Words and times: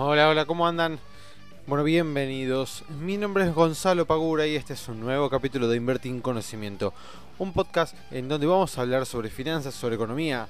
Hola, 0.00 0.28
hola, 0.28 0.44
¿cómo 0.44 0.64
andan? 0.64 1.00
Bueno, 1.66 1.82
bienvenidos. 1.82 2.84
Mi 3.00 3.16
nombre 3.16 3.42
es 3.42 3.52
Gonzalo 3.52 4.06
Pagura 4.06 4.46
y 4.46 4.54
este 4.54 4.74
es 4.74 4.86
un 4.86 5.00
nuevo 5.00 5.28
capítulo 5.28 5.66
de 5.66 5.76
Invertir 5.76 6.12
en 6.12 6.20
Conocimiento, 6.20 6.94
un 7.40 7.52
podcast 7.52 7.96
en 8.12 8.28
donde 8.28 8.46
vamos 8.46 8.78
a 8.78 8.82
hablar 8.82 9.06
sobre 9.06 9.28
finanzas, 9.28 9.74
sobre 9.74 9.96
economía, 9.96 10.46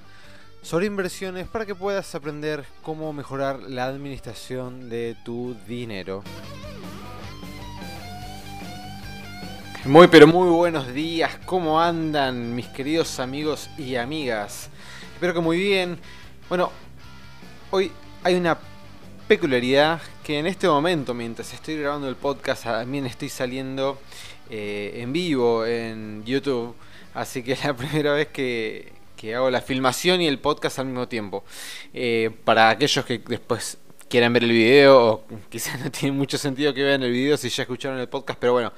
sobre 0.60 0.84
inversiones 0.84 1.48
para 1.48 1.64
que 1.64 1.74
puedas 1.74 2.14
aprender 2.14 2.66
cómo 2.82 3.10
mejorar 3.14 3.60
la 3.60 3.86
administración 3.86 4.90
de 4.90 5.16
tu 5.24 5.56
dinero. 5.66 6.22
Muy 9.86 10.08
pero 10.08 10.26
muy 10.26 10.50
buenos 10.50 10.92
días, 10.92 11.38
¿cómo 11.46 11.80
andan 11.80 12.54
mis 12.54 12.66
queridos 12.66 13.18
amigos 13.18 13.70
y 13.78 13.96
amigas? 13.96 14.68
Espero 15.14 15.32
que 15.32 15.40
muy 15.40 15.56
bien. 15.56 15.98
Bueno, 16.50 16.70
hoy 17.70 17.90
hay 18.22 18.34
una 18.34 18.58
peculiaridad 19.28 20.00
que 20.24 20.38
en 20.38 20.46
este 20.46 20.66
momento, 20.66 21.12
mientras 21.12 21.52
estoy 21.52 21.78
grabando 21.78 22.08
el 22.08 22.16
podcast, 22.16 22.64
también 22.64 23.04
estoy 23.04 23.28
saliendo 23.28 24.00
eh, 24.48 24.94
en 24.96 25.12
vivo 25.12 25.66
en 25.66 26.24
YouTube. 26.24 26.74
Así 27.12 27.42
que 27.42 27.52
es 27.52 27.62
la 27.64 27.74
primera 27.76 28.14
vez 28.14 28.28
que, 28.28 28.92
hago 29.34 29.50
la 29.50 29.60
filmación 29.60 30.22
y 30.22 30.26
el 30.26 30.38
podcast 30.38 30.78
al 30.78 30.86
mismo 30.86 31.06
tiempo. 31.08 31.44
Eh, 31.92 32.30
para 32.44 32.70
aquellos 32.70 33.04
que 33.04 33.18
después 33.18 33.76
quieran 34.08 34.32
ver 34.32 34.44
el 34.44 34.52
video, 34.52 35.06
o 35.06 35.24
quizás 35.50 35.78
no 35.78 35.90
tiene 35.90 36.16
mucho 36.16 36.38
sentido 36.38 36.72
que 36.72 36.82
vean 36.82 37.02
el 37.02 37.12
video 37.12 37.36
si 37.36 37.50
ya 37.50 37.64
escucharon 37.64 37.98
el 37.98 38.08
podcast, 38.08 38.38
pero 38.40 38.54
bueno, 38.54 38.72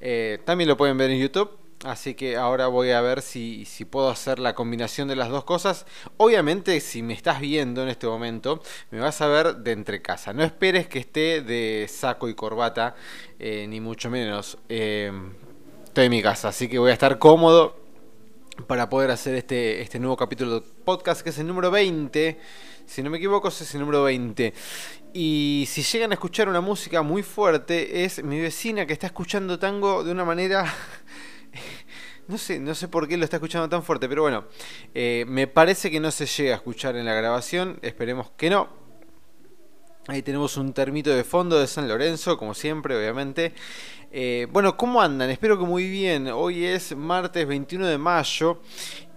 eh, 0.00 0.38
también 0.44 0.68
lo 0.68 0.76
pueden 0.76 0.96
ver 0.96 1.10
en 1.10 1.18
YouTube. 1.18 1.50
Así 1.84 2.14
que 2.14 2.36
ahora 2.36 2.68
voy 2.68 2.90
a 2.90 3.00
ver 3.00 3.20
si, 3.20 3.66
puedo 3.90 4.08
hacer 4.08 4.38
la 4.38 4.54
combinación 4.54 5.08
de 5.08 5.16
las 5.16 5.28
dos 5.28 5.44
cosas. 5.44 5.86
Obviamente, 6.16 6.80
si 6.80 7.02
me 7.02 7.12
estás 7.12 7.40
viendo 7.40 7.82
en 7.82 7.88
este 7.88 8.06
momento, 8.06 8.62
me 8.90 9.00
vas 9.00 9.20
a 9.20 9.26
ver 9.26 9.56
de 9.56 9.72
entre 9.72 10.00
casa. 10.00 10.32
No 10.32 10.42
esperes 10.42 10.88
que 10.88 10.98
esté 10.98 11.42
de 11.42 11.86
saco 11.88 12.28
y 12.28 12.34
corbata, 12.34 12.94
eh, 13.38 13.66
ni 13.68 13.80
mucho 13.80 14.10
menos. 14.10 14.56
Eh, 14.68 15.12
estoy 15.84 16.06
en 16.06 16.10
mi 16.10 16.22
casa, 16.22 16.48
así 16.48 16.68
que 16.68 16.78
voy 16.78 16.90
a 16.90 16.94
estar 16.94 17.18
cómodo 17.18 17.76
para 18.66 18.88
poder 18.88 19.10
hacer 19.10 19.34
este, 19.34 19.82
este 19.82 19.98
nuevo 19.98 20.16
capítulo 20.16 20.60
de 20.60 20.66
podcast, 20.84 21.20
que 21.20 21.30
es 21.30 21.38
el 21.38 21.46
número 21.46 21.70
20. 21.70 22.40
Si 22.86 23.02
no 23.02 23.10
me 23.10 23.18
equivoco, 23.18 23.48
es 23.48 23.74
el 23.74 23.80
número 23.80 24.02
20. 24.04 24.54
Y 25.12 25.64
si 25.68 25.82
llegan 25.82 26.12
a 26.12 26.14
escuchar 26.14 26.48
una 26.48 26.60
música 26.60 27.02
muy 27.02 27.22
fuerte, 27.22 28.04
es 28.04 28.22
mi 28.22 28.40
vecina 28.40 28.86
que 28.86 28.92
está 28.92 29.06
escuchando 29.06 29.58
tango 29.58 30.04
de 30.04 30.12
una 30.12 30.24
manera 30.24 30.64
no 32.28 32.38
sé, 32.38 32.58
no 32.58 32.74
sé 32.74 32.88
por 32.88 33.08
qué 33.08 33.16
lo 33.16 33.24
está 33.24 33.36
escuchando 33.36 33.68
tan 33.68 33.82
fuerte, 33.82 34.08
pero 34.08 34.22
bueno, 34.22 34.44
eh, 34.94 35.24
me 35.28 35.46
parece 35.46 35.90
que 35.90 36.00
no 36.00 36.10
se 36.10 36.26
llega 36.26 36.54
a 36.54 36.56
escuchar 36.56 36.96
en 36.96 37.04
la 37.04 37.14
grabación, 37.14 37.78
esperemos 37.82 38.30
que 38.36 38.50
no. 38.50 38.86
Ahí 40.08 40.22
tenemos 40.22 40.56
un 40.56 40.72
termito 40.72 41.10
de 41.10 41.24
fondo 41.24 41.58
de 41.58 41.66
San 41.66 41.88
Lorenzo, 41.88 42.38
como 42.38 42.54
siempre, 42.54 42.96
obviamente. 42.96 43.54
Eh, 44.12 44.46
bueno, 44.52 44.76
¿cómo 44.76 45.02
andan? 45.02 45.30
Espero 45.30 45.58
que 45.58 45.64
muy 45.64 45.90
bien. 45.90 46.28
Hoy 46.28 46.64
es 46.64 46.94
martes 46.94 47.44
21 47.44 47.88
de 47.88 47.98
mayo 47.98 48.60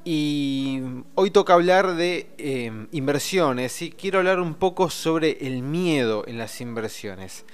y 0.04 0.82
hoy 1.14 1.30
toca 1.30 1.54
hablar 1.54 1.96
de 1.96 2.32
eh, 2.40 2.88
inversiones 2.92 3.84
y 3.84 3.92
quiero 3.92 4.18
hablar 4.18 4.40
un 4.40 4.56
poco 4.56 4.90
sobre 4.90 5.38
el 5.46 5.62
miedo 5.62 6.24
en 6.26 6.40
las 6.40 6.60
inversiones. 6.60 7.46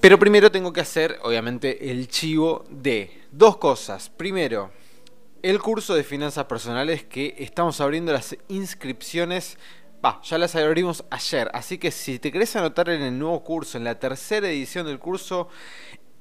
Pero 0.00 0.18
primero 0.18 0.50
tengo 0.50 0.72
que 0.72 0.80
hacer, 0.80 1.18
obviamente, 1.22 1.90
el 1.90 2.08
chivo 2.08 2.64
de 2.70 3.22
dos 3.32 3.56
cosas. 3.56 4.08
Primero, 4.08 4.70
el 5.42 5.58
curso 5.60 5.94
de 5.94 6.04
finanzas 6.04 6.44
personales 6.46 7.04
que 7.04 7.34
estamos 7.38 7.80
abriendo 7.80 8.12
las 8.12 8.36
inscripciones. 8.48 9.58
Ya 10.22 10.38
las 10.38 10.54
abrimos 10.54 11.04
ayer. 11.10 11.50
Así 11.52 11.78
que 11.78 11.90
si 11.90 12.20
te 12.20 12.30
querés 12.30 12.54
anotar 12.54 12.88
en 12.90 13.02
el 13.02 13.18
nuevo 13.18 13.42
curso, 13.42 13.76
en 13.76 13.82
la 13.82 13.98
tercera 13.98 14.48
edición 14.48 14.86
del 14.86 15.00
curso, 15.00 15.48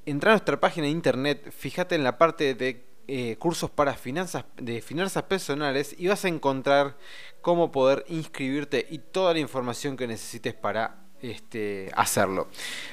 entra 0.07 0.31
a 0.31 0.33
nuestra 0.33 0.59
página 0.59 0.85
de 0.85 0.91
internet, 0.91 1.51
fíjate 1.51 1.94
en 1.94 2.03
la 2.03 2.17
parte 2.17 2.55
de 2.55 2.83
eh, 3.07 3.35
cursos 3.38 3.69
para 3.69 3.94
finanzas 3.94 4.45
de 4.57 4.81
finanzas 4.81 5.23
personales 5.23 5.95
y 5.95 6.07
vas 6.07 6.25
a 6.25 6.28
encontrar 6.28 6.97
cómo 7.41 7.72
poder 7.72 8.03
inscribirte 8.07 8.88
y 8.89 8.97
toda 8.97 9.33
la 9.33 9.39
información 9.39 9.95
que 9.95 10.07
necesites 10.07 10.55
para 10.55 11.04
este, 11.21 11.91
hacerlo. 11.95 12.47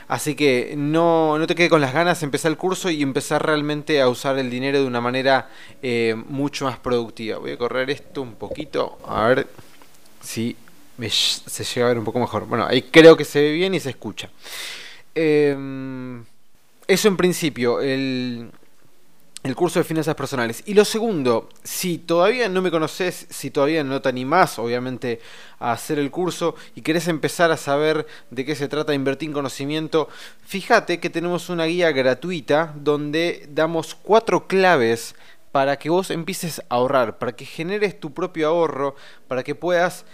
Así 0.08 0.34
que 0.34 0.74
no, 0.76 1.38
no 1.38 1.46
te 1.46 1.54
quedes 1.54 1.70
con 1.70 1.80
las 1.80 1.92
ganas, 1.92 2.22
empezar 2.22 2.50
el 2.50 2.58
curso 2.58 2.90
y 2.90 3.02
empezar 3.02 3.44
realmente 3.44 4.00
a 4.00 4.08
usar 4.08 4.38
el 4.38 4.50
dinero 4.50 4.80
de 4.80 4.86
una 4.86 5.00
manera 5.00 5.48
eh, 5.82 6.14
mucho 6.28 6.64
más 6.66 6.78
productiva. 6.78 7.38
Voy 7.38 7.52
a 7.52 7.58
correr 7.58 7.90
esto 7.90 8.22
un 8.22 8.34
poquito, 8.34 8.98
a 9.06 9.26
ver 9.28 9.46
si 10.20 10.56
se 11.08 11.64
llega 11.64 11.86
a 11.86 11.88
ver 11.88 11.98
un 11.98 12.04
poco 12.04 12.20
mejor. 12.20 12.46
Bueno, 12.46 12.66
ahí 12.66 12.82
creo 12.82 13.16
que 13.16 13.24
se 13.24 13.40
ve 13.40 13.52
bien 13.52 13.74
y 13.74 13.80
se 13.80 13.90
escucha. 13.90 14.30
Em, 15.14 16.24
eso 16.86 17.08
en 17.08 17.16
principio, 17.16 17.80
el, 17.80 18.50
el 19.42 19.56
curso 19.56 19.80
de 19.80 19.84
finanzas 19.84 20.14
personales. 20.14 20.62
Y 20.66 20.74
lo 20.74 20.84
segundo, 20.84 21.48
si 21.64 21.98
todavía 21.98 22.48
no 22.48 22.62
me 22.62 22.70
conoces, 22.70 23.26
si 23.28 23.50
todavía 23.50 23.82
no 23.82 24.00
te 24.00 24.08
animás, 24.08 24.58
obviamente, 24.58 25.20
a 25.58 25.72
hacer 25.72 25.98
el 25.98 26.10
curso 26.10 26.54
y 26.74 26.82
querés 26.82 27.08
empezar 27.08 27.50
a 27.50 27.56
saber 27.56 28.06
de 28.30 28.44
qué 28.44 28.54
se 28.54 28.68
trata 28.68 28.94
invertir 28.94 29.28
en 29.28 29.34
conocimiento, 29.34 30.08
fíjate 30.46 31.00
que 31.00 31.10
tenemos 31.10 31.48
una 31.48 31.64
guía 31.64 31.90
gratuita 31.90 32.72
donde 32.76 33.48
damos 33.50 33.94
cuatro 33.94 34.46
claves 34.46 35.16
para 35.50 35.76
que 35.76 35.90
vos 35.90 36.10
empieces 36.10 36.60
a 36.60 36.76
ahorrar, 36.76 37.18
para 37.18 37.32
que 37.32 37.44
generes 37.44 37.98
tu 37.98 38.14
propio 38.14 38.48
ahorro, 38.48 38.94
para 39.28 39.42
que 39.42 39.54
puedas 39.54 40.04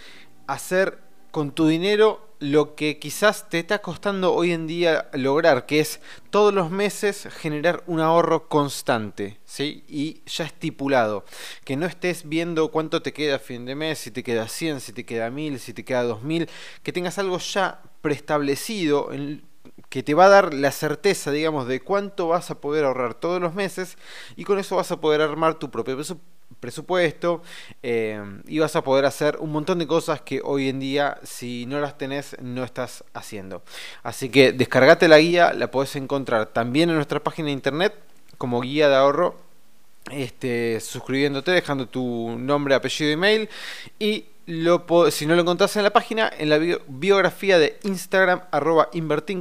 hacer 0.47 1.08
con 1.31 1.51
tu 1.51 1.67
dinero 1.67 2.29
lo 2.39 2.75
que 2.75 2.99
quizás 2.99 3.49
te 3.49 3.59
está 3.59 3.79
costando 3.79 4.33
hoy 4.33 4.53
en 4.53 4.65
día 4.65 5.09
lograr, 5.13 5.65
que 5.65 5.81
es 5.81 5.99
todos 6.29 6.53
los 6.53 6.71
meses 6.71 7.27
generar 7.29 7.83
un 7.85 7.99
ahorro 7.99 8.47
constante, 8.47 9.39
¿sí? 9.43 9.83
Y 9.89 10.21
ya 10.25 10.45
estipulado, 10.45 11.25
que 11.65 11.75
no 11.75 11.85
estés 11.85 12.27
viendo 12.27 12.71
cuánto 12.71 13.01
te 13.01 13.11
queda 13.11 13.35
a 13.35 13.39
fin 13.39 13.65
de 13.65 13.75
mes, 13.75 13.99
si 13.99 14.11
te 14.11 14.23
queda 14.23 14.47
100, 14.47 14.79
si 14.79 14.93
te 14.93 15.05
queda 15.05 15.29
1000, 15.29 15.59
si 15.59 15.73
te 15.73 15.83
queda 15.83 16.03
2000, 16.03 16.49
que 16.81 16.93
tengas 16.93 17.19
algo 17.19 17.37
ya 17.39 17.81
preestablecido 18.01 19.09
que 19.89 20.03
te 20.03 20.13
va 20.13 20.25
a 20.25 20.29
dar 20.29 20.53
la 20.53 20.71
certeza, 20.71 21.31
digamos, 21.31 21.67
de 21.67 21.81
cuánto 21.81 22.27
vas 22.27 22.51
a 22.51 22.61
poder 22.61 22.85
ahorrar 22.85 23.15
todos 23.15 23.41
los 23.41 23.53
meses 23.53 23.97
y 24.35 24.45
con 24.45 24.59
eso 24.59 24.75
vas 24.75 24.91
a 24.91 25.01
poder 25.01 25.21
armar 25.21 25.55
tu 25.55 25.71
propio 25.71 25.97
eh, 27.83 28.41
y 28.47 28.59
vas 28.59 28.75
a 28.75 28.83
poder 28.83 29.05
hacer 29.05 29.37
un 29.39 29.51
montón 29.51 29.79
de 29.79 29.87
cosas 29.87 30.21
que 30.21 30.41
hoy 30.43 30.69
en 30.69 30.79
día 30.79 31.17
si 31.23 31.65
no 31.65 31.79
las 31.79 31.97
tenés 31.97 32.35
no 32.41 32.63
estás 32.63 33.03
haciendo. 33.13 33.63
Así 34.03 34.29
que 34.29 34.51
descargate 34.51 35.07
la 35.07 35.19
guía, 35.19 35.53
la 35.53 35.71
podés 35.71 35.95
encontrar 35.95 36.47
también 36.47 36.89
en 36.89 36.95
nuestra 36.95 37.21
página 37.21 37.47
de 37.47 37.53
internet 37.53 37.93
como 38.37 38.61
guía 38.61 38.89
de 38.89 38.95
ahorro, 38.95 39.35
este, 40.11 40.79
suscribiéndote, 40.79 41.51
dejando 41.51 41.87
tu 41.87 42.35
nombre, 42.37 42.75
apellido, 42.75 43.11
email 43.11 43.49
y 43.99 44.25
lo, 44.49 44.83
si 45.11 45.27
no 45.27 45.35
lo 45.35 45.41
encontrás 45.41 45.75
en 45.75 45.83
la 45.83 45.91
página, 45.91 46.31
en 46.35 46.49
la 46.49 46.57
biografía 46.87 47.59
de 47.59 47.77
Instagram, 47.83 48.41
arroba 48.49 48.89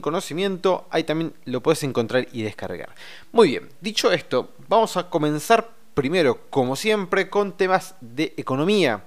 conocimiento, 0.02 0.86
ahí 0.90 1.04
también 1.04 1.32
lo 1.46 1.62
puedes 1.62 1.82
encontrar 1.82 2.28
y 2.32 2.42
descargar. 2.42 2.90
Muy 3.32 3.48
bien, 3.48 3.70
dicho 3.80 4.12
esto, 4.12 4.50
vamos 4.68 4.98
a 4.98 5.08
comenzar 5.08 5.77
primero, 5.98 6.38
como 6.48 6.76
siempre, 6.76 7.28
con 7.28 7.56
temas 7.56 7.96
de 8.00 8.32
economía. 8.36 9.02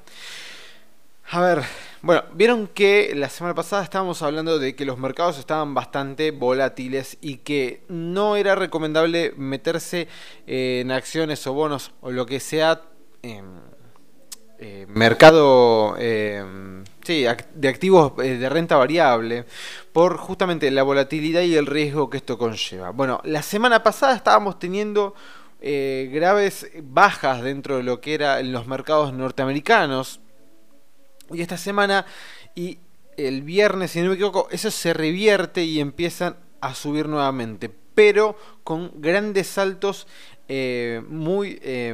A 1.29 1.39
ver, 1.39 1.63
bueno, 2.01 2.23
vieron 2.33 2.67
que 2.67 3.13
la 3.15 3.29
semana 3.29 3.55
pasada 3.55 3.81
estábamos 3.81 4.21
hablando 4.21 4.59
de 4.59 4.75
que 4.75 4.83
los 4.83 4.97
mercados 4.97 5.39
estaban 5.39 5.73
bastante 5.73 6.31
volátiles 6.31 7.17
y 7.21 7.37
que 7.37 7.85
no 7.87 8.35
era 8.35 8.55
recomendable 8.55 9.33
meterse 9.37 10.09
en 10.47 10.91
acciones 10.91 11.47
o 11.47 11.53
bonos 11.53 11.91
o 12.01 12.11
lo 12.11 12.25
que 12.25 12.41
sea. 12.41 12.81
Eh, 13.23 14.85
mercado 14.89 15.95
eh, 15.97 16.43
sí, 17.03 17.25
de 17.55 17.67
activos 17.67 18.13
eh, 18.21 18.37
de 18.37 18.47
renta 18.47 18.75
variable 18.75 19.45
por 19.91 20.17
justamente 20.17 20.69
la 20.69 20.83
volatilidad 20.83 21.41
y 21.41 21.55
el 21.55 21.65
riesgo 21.65 22.11
que 22.11 22.17
esto 22.17 22.37
conlleva. 22.37 22.91
Bueno, 22.91 23.21
la 23.23 23.41
semana 23.41 23.81
pasada 23.81 24.13
estábamos 24.15 24.59
teniendo 24.59 25.15
eh, 25.61 26.09
graves 26.11 26.71
bajas 26.81 27.43
dentro 27.43 27.77
de 27.77 27.83
lo 27.83 28.01
que 28.01 28.15
eran 28.15 28.51
los 28.51 28.67
mercados 28.67 29.13
norteamericanos. 29.13 30.19
Y 31.31 31.41
esta 31.41 31.57
semana 31.57 32.05
y 32.55 32.79
el 33.15 33.43
viernes, 33.43 33.91
si 33.91 34.01
no 34.01 34.09
me 34.09 34.15
equivoco, 34.15 34.47
eso 34.51 34.71
se 34.71 34.93
revierte 34.93 35.63
y 35.63 35.79
empiezan 35.79 36.35
a 36.61 36.73
subir 36.73 37.07
nuevamente. 37.07 37.69
Pero 37.93 38.35
con 38.63 38.91
grandes 38.95 39.47
saltos 39.47 40.07
eh, 40.47 41.03
muy 41.07 41.59
eh, 41.61 41.93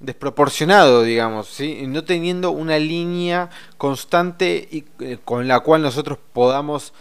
desproporcionados, 0.00 1.06
digamos, 1.06 1.46
¿sí? 1.46 1.84
no 1.86 2.04
teniendo 2.04 2.50
una 2.50 2.78
línea 2.78 3.50
constante 3.78 4.68
y, 4.70 4.82
con 5.24 5.46
la 5.46 5.60
cual 5.60 5.82
nosotros 5.82 6.18
podamos 6.32 6.92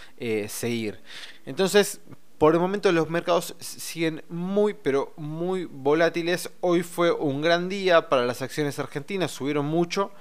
seguir. 0.47 0.99
Entonces, 1.45 1.99
por 2.39 2.53
el 2.53 2.59
momento 2.61 2.91
los 2.93 3.09
mercados 3.09 3.53
siguen 3.59 4.23
muy, 4.29 4.73
pero 4.73 5.13
muy 5.17 5.65
volátiles. 5.65 6.49
Hoy 6.61 6.83
fue 6.83 7.11
un 7.11 7.41
gran 7.41 7.67
día 7.67 8.07
para 8.07 8.25
las 8.25 8.41
acciones 8.41 8.79
argentinas, 8.79 9.29
subieron 9.29 9.65
mucho. 9.65 10.11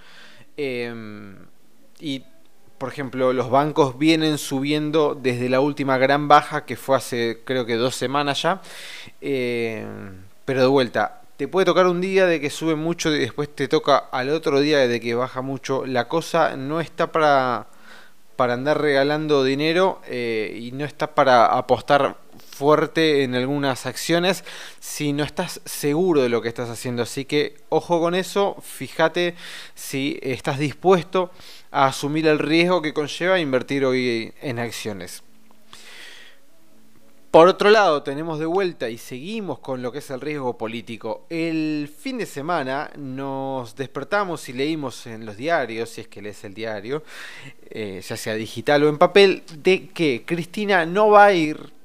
Em, 0.56 1.36
y 2.00 2.24
por 2.76 2.90
ejemplo, 2.90 3.32
los 3.32 3.50
bancos 3.50 3.98
vienen 3.98 4.38
subiendo 4.38 5.14
desde 5.14 5.48
la 5.48 5.60
última 5.60 5.96
gran 5.96 6.28
baja 6.28 6.64
que 6.64 6.76
fue 6.76 6.96
hace 6.96 7.40
creo 7.44 7.64
que 7.66 7.76
dos 7.76 7.94
semanas 7.94 8.42
ya. 8.42 8.60
Eh, 9.20 9.86
pero 10.44 10.60
de 10.62 10.66
vuelta, 10.66 11.22
te 11.36 11.46
puede 11.46 11.66
tocar 11.66 11.86
un 11.86 12.00
día 12.00 12.26
de 12.26 12.40
que 12.40 12.50
sube 12.50 12.74
mucho 12.74 13.14
y 13.14 13.20
después 13.20 13.54
te 13.54 13.68
toca 13.68 13.96
al 13.96 14.30
otro 14.30 14.58
día 14.60 14.88
de 14.88 15.00
que 15.00 15.14
baja 15.14 15.40
mucho. 15.40 15.86
La 15.86 16.08
cosa 16.08 16.56
no 16.56 16.80
está 16.80 17.12
para, 17.12 17.68
para 18.38 18.54
andar 18.54 18.80
regalando 18.80 19.42
dinero 19.42 20.00
eh, 20.06 20.56
y 20.62 20.70
no 20.70 20.84
está 20.84 21.16
para 21.16 21.46
apostar 21.46 22.18
fuerte 22.38 23.24
en 23.24 23.34
algunas 23.34 23.84
acciones 23.84 24.44
si 24.78 25.12
no 25.12 25.24
estás 25.24 25.60
seguro 25.64 26.22
de 26.22 26.28
lo 26.28 26.40
que 26.40 26.46
estás 26.46 26.70
haciendo. 26.70 27.02
Así 27.02 27.24
que 27.24 27.56
ojo 27.68 27.98
con 27.98 28.14
eso, 28.14 28.56
fíjate 28.62 29.34
si 29.74 30.20
estás 30.22 30.60
dispuesto 30.60 31.32
a 31.72 31.86
asumir 31.86 32.28
el 32.28 32.38
riesgo 32.38 32.80
que 32.80 32.94
conlleva 32.94 33.40
invertir 33.40 33.84
hoy 33.84 34.32
en 34.40 34.60
acciones. 34.60 35.24
Por 37.30 37.46
otro 37.46 37.68
lado, 37.68 38.02
tenemos 38.02 38.38
de 38.38 38.46
vuelta 38.46 38.88
y 38.88 38.96
seguimos 38.96 39.58
con 39.58 39.82
lo 39.82 39.92
que 39.92 39.98
es 39.98 40.08
el 40.08 40.20
riesgo 40.20 40.56
político. 40.56 41.26
El 41.28 41.92
fin 41.94 42.16
de 42.16 42.24
semana 42.24 42.90
nos 42.96 43.76
despertamos 43.76 44.48
y 44.48 44.54
leímos 44.54 45.06
en 45.06 45.26
los 45.26 45.36
diarios, 45.36 45.90
si 45.90 46.00
es 46.00 46.08
que 46.08 46.22
lees 46.22 46.42
el 46.44 46.54
diario, 46.54 47.02
eh, 47.68 48.00
ya 48.02 48.16
sea 48.16 48.32
digital 48.32 48.82
o 48.84 48.88
en 48.88 48.96
papel, 48.96 49.42
de 49.58 49.88
que 49.88 50.24
Cristina 50.24 50.86
no 50.86 51.10
va 51.10 51.26
a 51.26 51.32
ir 51.34 51.78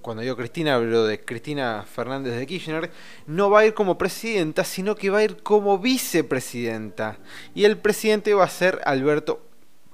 cuando 0.00 0.22
digo 0.22 0.36
Cristina, 0.36 0.76
hablo 0.76 1.04
de 1.04 1.20
Cristina 1.20 1.84
Fernández 1.86 2.34
de 2.34 2.46
Kirchner, 2.46 2.90
no 3.26 3.50
va 3.50 3.60
a 3.60 3.66
ir 3.66 3.74
como 3.74 3.98
presidenta, 3.98 4.64
sino 4.64 4.94
que 4.94 5.10
va 5.10 5.18
a 5.18 5.24
ir 5.24 5.42
como 5.42 5.78
vicepresidenta. 5.78 7.18
Y 7.54 7.64
el 7.64 7.76
presidente 7.76 8.32
va 8.32 8.44
a 8.44 8.48
ser 8.48 8.80
Alberto, 8.86 9.42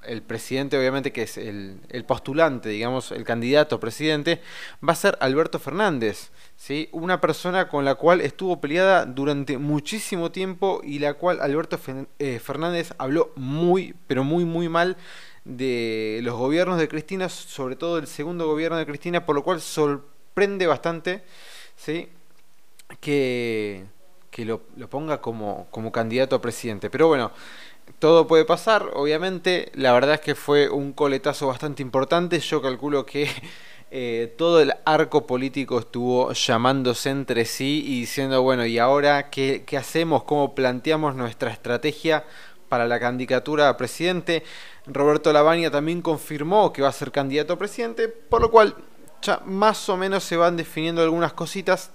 el 0.03 0.21
presidente 0.21 0.77
obviamente 0.77 1.11
que 1.11 1.23
es 1.23 1.37
el, 1.37 1.79
postulante, 2.07 2.69
digamos, 2.69 3.11
el 3.11 3.23
candidato 3.23 3.79
presidente, 3.79 4.41
va 4.87 4.93
a 4.93 4.95
ser 4.95 5.17
Alberto 5.21 5.59
Fernández. 5.59 6.31
¿sí? 6.55 6.89
Una 6.91 7.21
persona 7.21 7.67
con 7.67 7.85
la 7.85 7.95
cual 7.95 8.21
estuvo 8.21 8.59
peleada 8.59 9.05
durante 9.05 9.57
muchísimo 9.57 10.31
tiempo 10.31 10.81
y 10.83 10.99
la 10.99 11.13
cual 11.13 11.41
Alberto 11.41 11.79
eh, 12.19 12.39
Fernández 12.39 12.93
habló 12.97 13.31
muy, 13.35 13.95
pero 14.07 14.23
muy, 14.23 14.45
muy 14.45 14.69
mal 14.69 14.97
de 15.45 16.19
los 16.23 16.35
gobiernos 16.35 16.77
de 16.77 16.87
Cristina, 16.87 17.29
sobre 17.29 17.75
todo 17.75 17.97
el 17.97 18.07
segundo 18.07 18.45
gobierno 18.45 18.77
de 18.77 18.85
Cristina, 18.85 19.25
por 19.25 19.35
lo 19.35 19.43
cual 19.43 19.61
sorprende 19.61 20.67
bastante 20.67 21.23
¿sí? 21.75 22.09
que, 22.99 23.85
que 24.31 24.45
lo, 24.45 24.61
ponga 24.89 25.21
como, 25.21 25.67
como 25.71 25.91
candidato 25.91 26.35
a 26.35 26.41
presidente. 26.41 26.89
Pero 26.89 27.07
bueno, 27.07 27.31
todo 27.97 28.27
puede 28.27 28.45
pasar, 28.45 28.91
obviamente. 28.93 29.71
La 29.73 29.93
verdad 29.93 30.15
es 30.15 30.21
que 30.21 30.35
fue 30.35 30.69
un 30.69 30.93
coletazo 30.93 31.47
bastante 31.47 31.81
importante. 31.81 32.39
Yo 32.39 32.61
calculo 32.61 33.05
que 33.05 33.27
eh, 33.91 34.33
todo 34.37 34.61
el 34.61 34.73
arco 34.85 35.25
político 35.25 35.79
estuvo 35.79 36.31
llamándose 36.33 37.09
entre 37.09 37.45
sí 37.45 37.83
y 37.85 38.01
diciendo, 38.01 38.41
bueno, 38.41 38.65
¿y 38.65 38.77
ahora 38.77 39.29
qué, 39.29 39.65
hacemos? 39.77 40.23
¿Cómo 40.23 40.53
planteamos 40.53 41.15
nuestra 41.15 41.51
estrategia 41.51 42.25
para 42.69 42.87
la 42.87 42.99
candidatura 42.99 43.69
a 43.69 43.77
presidente? 43.77 44.43
Roberto 44.85 45.33
Lavagna 45.33 45.71
también 45.71 46.01
confirmó 46.01 46.71
que 46.71 46.81
va 46.81 46.89
a 46.89 46.93
ser 46.93 47.11
candidato 47.11 47.53
a 47.53 47.57
presidente, 47.57 48.07
por 48.07 48.41
lo 48.41 48.51
cual 48.51 48.75
ya 49.21 49.41
más 49.45 49.89
o 49.89 49.97
menos 49.97 50.23
se 50.23 50.37
van 50.37 50.55
definiendo 50.55 51.01
algunas 51.01 51.33
cositas 51.33 51.91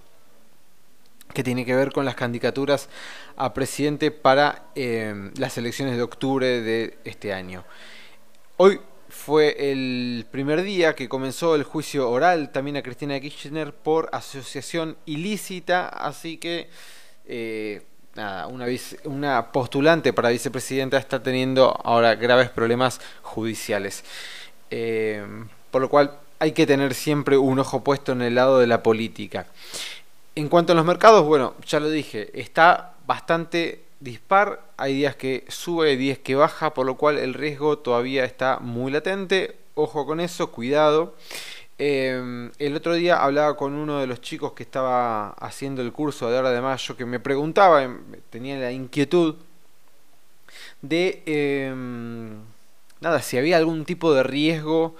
que 1.32 1.42
tienen 1.42 1.64
que 1.64 1.74
ver 1.74 1.92
con 1.92 2.04
las 2.04 2.14
candidaturas 2.14 2.88
a 3.36 3.54
presidente 3.54 4.10
para 4.10 4.66
eh, 4.74 5.30
las 5.36 5.58
elecciones 5.58 5.96
de 5.96 6.02
octubre 6.02 6.60
de 6.60 6.98
este 7.04 7.32
año. 7.32 7.64
Hoy 8.56 8.80
fue 9.08 9.70
el 9.70 10.26
primer 10.30 10.62
día 10.62 10.94
que 10.94 11.08
comenzó 11.08 11.54
el 11.54 11.62
juicio 11.62 12.10
oral 12.10 12.50
también 12.52 12.76
a 12.76 12.82
Cristina 12.82 13.18
Kirchner 13.20 13.72
por 13.72 14.08
asociación 14.12 14.96
ilícita, 15.06 15.88
así 15.88 16.36
que 16.36 16.68
eh, 17.26 17.82
nada, 18.14 18.46
una, 18.48 18.66
una 19.04 19.52
postulante 19.52 20.12
para 20.12 20.30
vicepresidenta 20.30 20.98
está 20.98 21.22
teniendo 21.22 21.80
ahora 21.84 22.14
graves 22.16 22.50
problemas 22.50 23.00
judiciales. 23.22 24.04
Eh, 24.70 25.24
por 25.70 25.82
lo 25.82 25.88
cual 25.88 26.18
hay 26.38 26.52
que 26.52 26.66
tener 26.66 26.94
siempre 26.94 27.36
un 27.36 27.58
ojo 27.58 27.82
puesto 27.82 28.12
en 28.12 28.22
el 28.22 28.34
lado 28.34 28.58
de 28.58 28.66
la 28.66 28.82
política. 28.82 29.46
En 30.36 30.48
cuanto 30.48 30.72
a 30.72 30.76
los 30.76 30.84
mercados, 30.84 31.24
bueno, 31.24 31.54
ya 31.64 31.78
lo 31.78 31.88
dije, 31.88 32.30
está 32.38 32.94
bastante 33.06 33.84
dispar, 34.00 34.60
hay 34.76 34.94
días 34.94 35.14
que 35.14 35.44
sube, 35.48 35.96
días 35.96 36.18
que 36.18 36.34
baja, 36.34 36.74
por 36.74 36.86
lo 36.86 36.96
cual 36.96 37.18
el 37.18 37.34
riesgo 37.34 37.78
todavía 37.78 38.24
está 38.24 38.58
muy 38.58 38.90
latente, 38.90 39.56
ojo 39.74 40.06
con 40.06 40.18
eso, 40.18 40.50
cuidado. 40.50 41.14
Em, 41.78 42.50
el 42.58 42.76
otro 42.76 42.94
día 42.94 43.22
hablaba 43.22 43.56
con 43.56 43.74
uno 43.74 44.00
de 44.00 44.06
los 44.08 44.20
chicos 44.20 44.52
que 44.52 44.62
estaba 44.64 45.30
haciendo 45.30 45.82
el 45.82 45.92
curso 45.92 46.30
de 46.30 46.38
hora 46.38 46.50
de 46.50 46.60
mayo 46.60 46.96
que 46.96 47.06
me 47.06 47.20
preguntaba, 47.20 47.82
em, 47.84 48.00
tenía 48.30 48.58
la 48.58 48.72
inquietud 48.72 49.36
de 50.82 51.22
em, 51.26 52.40
nada, 53.00 53.22
si 53.22 53.38
había 53.38 53.56
algún 53.56 53.84
tipo 53.84 54.14
de 54.14 54.22
riesgo 54.22 54.96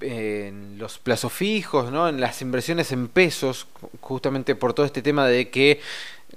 en 0.00 0.78
los 0.78 0.98
plazos 0.98 1.32
fijos, 1.32 1.90
¿no? 1.90 2.08
en 2.08 2.20
las 2.20 2.42
inversiones 2.42 2.92
en 2.92 3.08
pesos, 3.08 3.66
justamente 4.00 4.54
por 4.54 4.74
todo 4.74 4.86
este 4.86 5.02
tema 5.02 5.26
de 5.26 5.50
que 5.50 5.80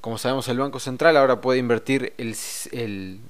como 0.02 0.18
sabemos, 0.18 0.48
el 0.48 0.60
Banco 0.60 0.80
Central 0.80 1.18
ahora 1.18 1.42
puede 1.42 1.60
invertir 1.60 2.14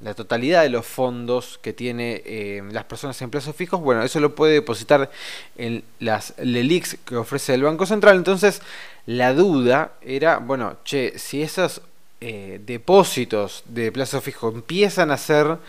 la 0.02 0.14
totalidad 0.14 0.64
de 0.64 0.70
los 0.70 0.86
fondos 0.86 1.60
que 1.62 1.74
tiene 1.74 2.22
eh, 2.26 2.64
las 2.72 2.86
personas 2.86 3.22
en 3.22 3.30
plazos 3.30 3.56
fijos. 3.56 3.80
Bueno, 3.82 4.04
eso 4.04 4.20
lo 4.20 4.36
puede 4.36 4.54
depositar 4.54 5.10
en 5.58 5.84
las 6.00 6.34
LELIX 6.38 6.98
que 7.06 7.16
ofrece 7.16 7.54
el 7.54 7.64
Banco 7.64 7.86
Central. 7.86 8.18
Entonces, 8.18 8.62
la 9.06 9.34
duda 9.34 9.94
era, 10.02 10.38
bueno, 10.38 10.78
che, 10.84 11.18
si 11.18 11.42
esas 11.42 11.82
eh, 12.20 12.60
depósitos 12.66 13.64
de 13.68 13.92
plazo 13.92 14.22
fijo 14.22 14.50
empiezan 14.50 15.12
a 15.12 15.18
ser 15.18 15.60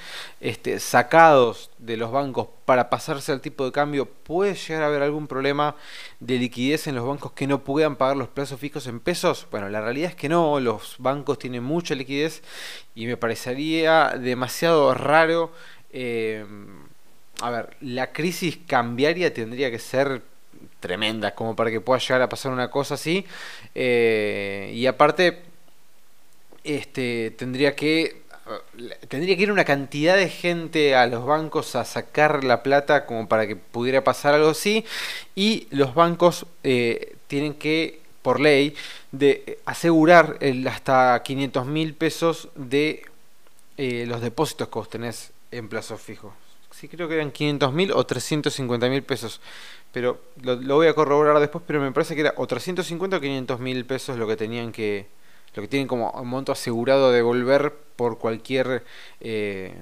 este, 0.41 0.81
sacados 0.81 1.71
de 1.77 1.99
los 1.99 2.11
bancos 2.11 2.49
para 2.65 2.89
pasarse 2.89 3.33
al 3.33 3.43
tipo 3.43 3.67
de 3.67 3.73
cambio, 3.73 4.07
¿puede 4.07 4.55
llegar 4.55 4.83
a 4.83 4.87
haber 4.87 5.03
algún 5.03 5.27
problema 5.27 5.77
de 6.21 6.39
liquidez 6.39 6.87
en 6.87 6.95
los 6.95 7.07
bancos 7.07 7.33
que 7.33 7.47
no 7.47 7.65
puedan 7.65 7.97
pagar 7.97 8.17
los 8.17 8.29
plazos 8.29 8.59
fijos 8.59 8.87
en 8.87 9.01
pesos? 9.01 9.47
Bueno, 9.51 9.69
la 9.69 9.83
realidad 9.83 10.11
es 10.11 10.17
que 10.17 10.31
no, 10.31 10.59
los 10.59 10.97
bancos 10.99 11.39
tienen 11.39 11.65
mucha 11.65 11.95
liquidez 11.95 12.43
y 12.95 13.07
me 13.07 13.19
parecería 13.19 14.15
demasiado 14.19 14.95
raro. 14.95 15.53
Eh, 15.93 16.47
a 17.43 17.51
ver, 17.51 17.77
la 17.83 18.11
crisis 18.13 18.59
cambiaria 18.67 19.35
tendría 19.35 19.71
que 19.71 19.79
ser 19.79 20.23
tremenda 20.81 21.35
como 21.35 21.55
para 21.55 21.71
que 21.71 21.81
pueda 21.81 22.01
llegar 22.01 22.23
a 22.23 22.29
pasar 22.29 22.53
una 22.53 22.71
cosa 22.71 22.95
así. 22.95 23.27
Eh, 23.75 24.73
y 24.75 24.87
aparte, 24.87 25.43
este, 26.65 27.35
tendría 27.37 27.75
que 27.75 28.29
tendría 29.09 29.37
que 29.37 29.43
ir 29.43 29.53
una 29.53 29.65
cantidad 29.65 30.17
de 30.17 30.29
gente 30.29 30.95
a 30.95 31.07
los 31.07 31.27
bancos 31.27 31.77
a 31.77 31.85
sacar 31.85 32.45
la 32.45 32.63
plata 32.63 33.07
como 33.07 33.29
para 33.29 33.47
que 33.47 33.57
pudiera 33.57 34.05
pasar 34.05 34.35
algo 34.35 34.51
así. 34.51 34.85
Y 35.35 35.67
los 35.71 35.95
bancos 35.95 36.47
eh, 36.65 37.17
tienen 37.27 37.55
que 37.55 38.01
por 38.23 38.41
ley 38.41 38.75
de 39.13 39.59
asegurar 39.65 40.37
el 40.41 40.67
hasta 40.67 41.23
500 41.23 41.67
mil 41.67 41.95
pesos 41.95 42.49
de 42.55 43.03
eh, 43.77 44.05
los 44.07 44.21
depósitos 44.21 44.69
que 44.69 44.79
vos 44.79 44.91
tenés 44.91 45.33
en 45.51 45.69
plazo 45.69 45.97
fijo. 45.97 46.35
Sí 46.71 46.89
creo 46.89 47.09
que 47.09 47.15
eran 47.15 47.31
500 47.33 47.73
mil 47.73 47.93
o 47.93 48.05
350 48.05 48.89
mil 48.89 49.03
pesos. 49.03 49.41
Pero 49.93 50.21
lo, 50.43 50.57
lo, 50.57 50.77
voy 50.77 50.87
a 50.87 50.95
corroborar 50.95 51.39
después 51.41 51.65
pero 51.67 51.81
me 51.81 51.91
parece 51.93 52.15
que 52.15 52.21
era 52.21 52.35
o 52.37 52.47
350 52.47 53.17
o 53.17 53.21
500 53.21 53.61
mil 53.61 53.85
pesos 53.87 54.19
lo 54.19 54.27
que 54.27 54.37
tenían 54.37 54.71
que 54.73 55.07
lo 55.55 55.63
que 55.63 55.69
tienen 55.69 55.89
como 55.89 56.13
monto 56.25 56.53
asegurado 56.53 57.11
de 57.11 57.17
devolver 57.17 57.73
por 57.97 58.19
cualquier 58.19 58.85
eh, 59.21 59.75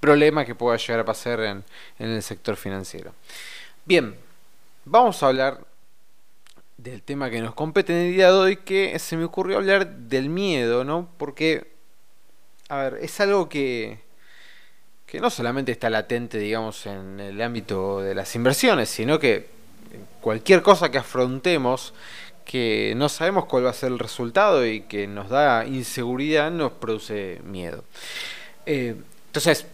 problema 0.00 0.44
que 0.44 0.54
pueda 0.54 0.76
llegar 0.76 1.00
a 1.00 1.04
pasar 1.04 1.40
en, 1.40 1.64
en 1.98 2.10
el 2.10 2.22
sector 2.22 2.56
financiero. 2.56 3.12
Bien, 3.84 4.14
vamos 4.84 5.22
a 5.22 5.28
hablar 5.28 5.60
del 6.82 7.02
tema 7.02 7.30
que 7.30 7.40
nos 7.40 7.54
compete 7.54 7.92
en 7.92 8.08
el 8.08 8.14
día 8.14 8.32
de 8.32 8.38
hoy, 8.38 8.56
que 8.56 8.98
se 8.98 9.16
me 9.16 9.24
ocurrió 9.24 9.58
hablar 9.58 9.86
del 9.88 10.30
miedo, 10.30 10.84
¿no? 10.84 11.08
Porque, 11.18 11.70
a 12.68 12.78
ver, 12.78 12.98
es 13.02 13.20
algo 13.20 13.48
que, 13.48 14.00
que 15.06 15.20
no 15.20 15.28
solamente 15.28 15.72
está 15.72 15.90
latente, 15.90 16.38
digamos, 16.38 16.86
en 16.86 17.20
el 17.20 17.40
ámbito 17.42 18.00
de 18.00 18.14
las 18.14 18.34
inversiones, 18.34 18.88
sino 18.88 19.18
que 19.18 19.48
cualquier 20.20 20.62
cosa 20.62 20.90
que 20.90 20.98
afrontemos 20.98 21.92
que 22.44 22.94
no 22.96 23.08
sabemos 23.08 23.46
cuál 23.46 23.66
va 23.66 23.70
a 23.70 23.74
ser 23.74 23.92
el 23.92 23.98
resultado 23.98 24.66
y 24.66 24.82
que 24.82 25.06
nos 25.06 25.28
da 25.28 25.66
inseguridad, 25.66 26.50
nos 26.50 26.72
produce 26.72 27.40
miedo. 27.44 27.84
Eh, 28.66 28.96
entonces, 29.26 29.66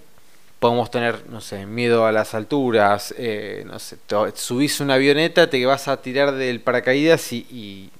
podemos 0.58 0.90
tener, 0.90 1.28
no 1.28 1.40
sé, 1.40 1.66
miedo 1.66 2.06
a 2.06 2.12
las 2.12 2.34
alturas, 2.34 3.14
eh, 3.18 3.64
no 3.66 3.78
sé, 3.78 3.98
subís 4.34 4.80
una 4.80 4.94
avioneta, 4.94 5.48
te 5.48 5.64
vas 5.66 5.88
a 5.88 6.00
tirar 6.00 6.32
del 6.32 6.60
paracaídas 6.60 7.32
y, 7.32 7.90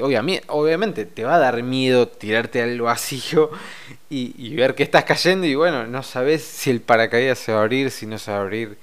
obviamente, 0.00 0.44
obviamente, 0.48 1.04
te 1.06 1.24
va 1.24 1.36
a 1.36 1.38
dar 1.38 1.62
miedo 1.62 2.08
tirarte 2.08 2.62
al 2.62 2.80
vacío 2.80 3.50
y, 4.10 4.34
y, 4.36 4.54
ver 4.54 4.74
que 4.74 4.82
estás 4.82 5.04
cayendo 5.04 5.46
y 5.46 5.54
bueno, 5.54 5.86
no 5.86 6.02
sabes 6.02 6.42
si 6.42 6.70
el 6.70 6.80
paracaídas 6.80 7.38
se 7.38 7.52
va 7.52 7.60
a 7.60 7.62
abrir, 7.62 7.90
si 7.90 8.06
no 8.06 8.18
se 8.18 8.30
va 8.30 8.38
a 8.38 8.40
abrir 8.40 8.78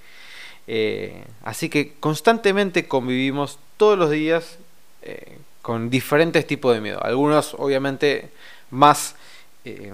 Eh, 0.67 1.23
así 1.43 1.69
que 1.69 1.93
constantemente 1.99 2.87
convivimos 2.87 3.59
todos 3.77 3.99
los 3.99 4.09
días 4.09 4.57
eh, 5.05 5.37
con 5.61 5.89
diferentes 5.89 6.45
tipos 6.45 6.73
de 6.73 6.81
miedo. 6.81 7.03
Algunos 7.03 7.55
obviamente 7.57 8.29
más, 8.71 9.15
eh, 9.63 9.93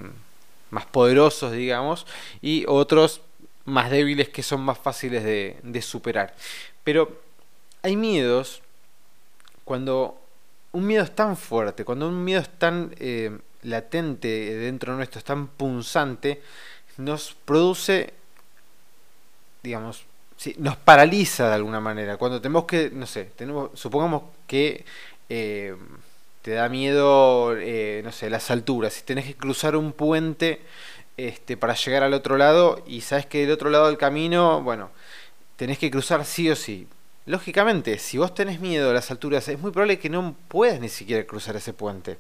más 0.69 0.85
poderosos, 0.85 1.51
digamos, 1.51 2.07
y 2.41 2.65
otros 2.67 3.21
más 3.65 3.91
débiles 3.91 4.29
que 4.29 4.43
son 4.43 4.61
más 4.61 4.77
fáciles 4.77 5.23
de, 5.23 5.81
superar. 5.81 6.35
Pero 6.83 7.21
hay 7.83 7.95
miedos 7.95 8.61
cuando 9.63 10.19
un 10.71 10.87
miedo 10.87 11.03
es 11.03 11.15
tan 11.15 11.37
fuerte, 11.37 11.85
cuando 11.85 12.07
un 12.07 12.23
miedo 12.23 12.41
es 12.41 12.49
tan 12.49 12.93
latente 13.63 14.27
dentro 14.55 14.95
nuestro, 14.95 15.19
es 15.19 15.25
tan 15.25 15.47
punzante, 15.47 16.41
nos 16.97 17.35
produce, 17.45 18.13
digamos, 19.63 20.05
sí, 20.41 20.55
nos 20.57 20.75
paraliza 20.75 21.49
de 21.49 21.55
alguna 21.55 21.79
manera. 21.79 22.17
Cuando 22.17 22.41
tenemos 22.41 22.65
que, 22.65 22.89
no 22.91 23.05
sé, 23.05 23.25
tenemos, 23.35 23.69
supongamos 23.75 24.23
que 24.47 24.85
eh, 25.29 25.75
te 26.41 26.51
da 26.51 26.67
miedo, 26.67 27.55
eh, 27.57 28.01
no 28.03 28.11
sé, 28.11 28.29
las 28.31 28.49
alturas, 28.49 28.93
si 28.93 29.03
tenés 29.03 29.25
que 29.25 29.35
cruzar 29.35 29.75
un 29.75 29.93
puente 29.93 30.61
este, 31.15 31.57
para 31.57 31.75
llegar 31.75 32.01
al 32.01 32.15
otro 32.15 32.37
lado 32.37 32.83
y 32.87 33.01
sabes 33.01 33.27
que 33.27 33.41
del 33.41 33.51
otro 33.51 33.69
lado 33.69 33.85
del 33.85 33.99
camino, 33.99 34.63
bueno, 34.63 34.89
tenés 35.57 35.77
que 35.77 35.91
cruzar 35.91 36.25
sí 36.25 36.49
o 36.49 36.55
sí. 36.55 36.87
Lógicamente, 37.27 37.99
si 37.99 38.17
vos 38.17 38.33
tenés 38.33 38.59
miedo 38.59 38.89
a 38.89 38.93
las 38.93 39.11
alturas, 39.11 39.47
es 39.47 39.59
muy 39.59 39.71
probable 39.71 39.99
que 39.99 40.09
no 40.09 40.35
puedas 40.47 40.79
ni 40.79 40.89
siquiera 40.89 41.23
cruzar 41.27 41.55
ese 41.55 41.73
puente. 41.73 42.17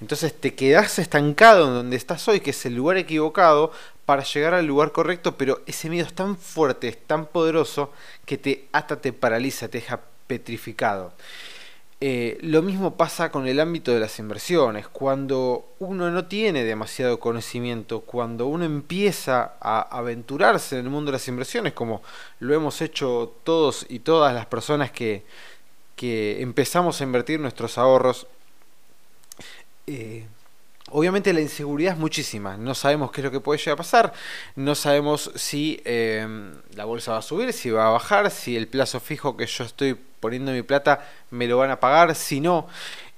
Entonces 0.00 0.38
te 0.38 0.54
quedás 0.54 0.98
estancado 0.98 1.68
en 1.68 1.74
donde 1.74 1.96
estás 1.96 2.26
hoy, 2.28 2.40
que 2.40 2.50
es 2.50 2.66
el 2.66 2.74
lugar 2.74 2.96
equivocado, 2.96 3.72
para 4.06 4.24
llegar 4.24 4.54
al 4.54 4.66
lugar 4.66 4.92
correcto, 4.92 5.36
pero 5.36 5.60
ese 5.66 5.88
miedo 5.88 6.06
es 6.06 6.14
tan 6.14 6.36
fuerte, 6.36 6.88
es 6.88 6.98
tan 7.06 7.26
poderoso, 7.26 7.92
que 8.24 8.38
te 8.38 8.68
ata, 8.72 9.00
te 9.00 9.12
paraliza, 9.12 9.68
te 9.68 9.78
deja 9.78 10.00
petrificado. 10.26 11.12
Eh, 12.02 12.38
lo 12.40 12.62
mismo 12.62 12.96
pasa 12.96 13.30
con 13.30 13.46
el 13.46 13.60
ámbito 13.60 13.92
de 13.92 14.00
las 14.00 14.18
inversiones. 14.18 14.88
Cuando 14.88 15.66
uno 15.80 16.10
no 16.10 16.24
tiene 16.24 16.64
demasiado 16.64 17.20
conocimiento, 17.20 18.00
cuando 18.00 18.46
uno 18.46 18.64
empieza 18.64 19.52
a 19.60 19.82
aventurarse 19.82 20.78
en 20.78 20.86
el 20.86 20.90
mundo 20.90 21.10
de 21.10 21.18
las 21.18 21.28
inversiones, 21.28 21.74
como 21.74 22.02
lo 22.38 22.54
hemos 22.54 22.80
hecho 22.80 23.34
todos 23.44 23.84
y 23.88 23.98
todas 23.98 24.32
las 24.34 24.46
personas 24.46 24.90
que, 24.90 25.24
que 25.94 26.40
empezamos 26.40 27.00
a 27.00 27.04
invertir 27.04 27.38
nuestros 27.38 27.76
ahorros, 27.76 28.26
eh, 29.90 30.26
obviamente 30.90 31.32
la 31.32 31.40
inseguridad 31.40 31.94
es 31.94 31.98
muchísima. 31.98 32.56
No 32.56 32.74
sabemos 32.74 33.10
qué 33.10 33.20
es 33.20 33.24
lo 33.24 33.30
que 33.30 33.40
puede 33.40 33.58
llegar 33.58 33.74
a 33.74 33.76
pasar. 33.76 34.12
No 34.56 34.74
sabemos 34.74 35.32
si 35.34 35.80
em, 35.84 36.54
la 36.74 36.84
bolsa 36.84 37.12
va 37.12 37.18
a 37.18 37.22
subir, 37.22 37.52
si 37.52 37.70
va 37.70 37.88
a 37.88 37.90
bajar, 37.90 38.30
si 38.30 38.56
el 38.56 38.68
plazo 38.68 39.00
fijo 39.00 39.36
que 39.36 39.46
yo 39.46 39.64
estoy 39.64 39.94
poniendo 40.20 40.52
mi 40.52 40.62
plata 40.62 41.08
me 41.30 41.46
lo 41.46 41.58
van 41.58 41.70
a 41.70 41.80
pagar, 41.80 42.14
si 42.14 42.40
no. 42.40 42.68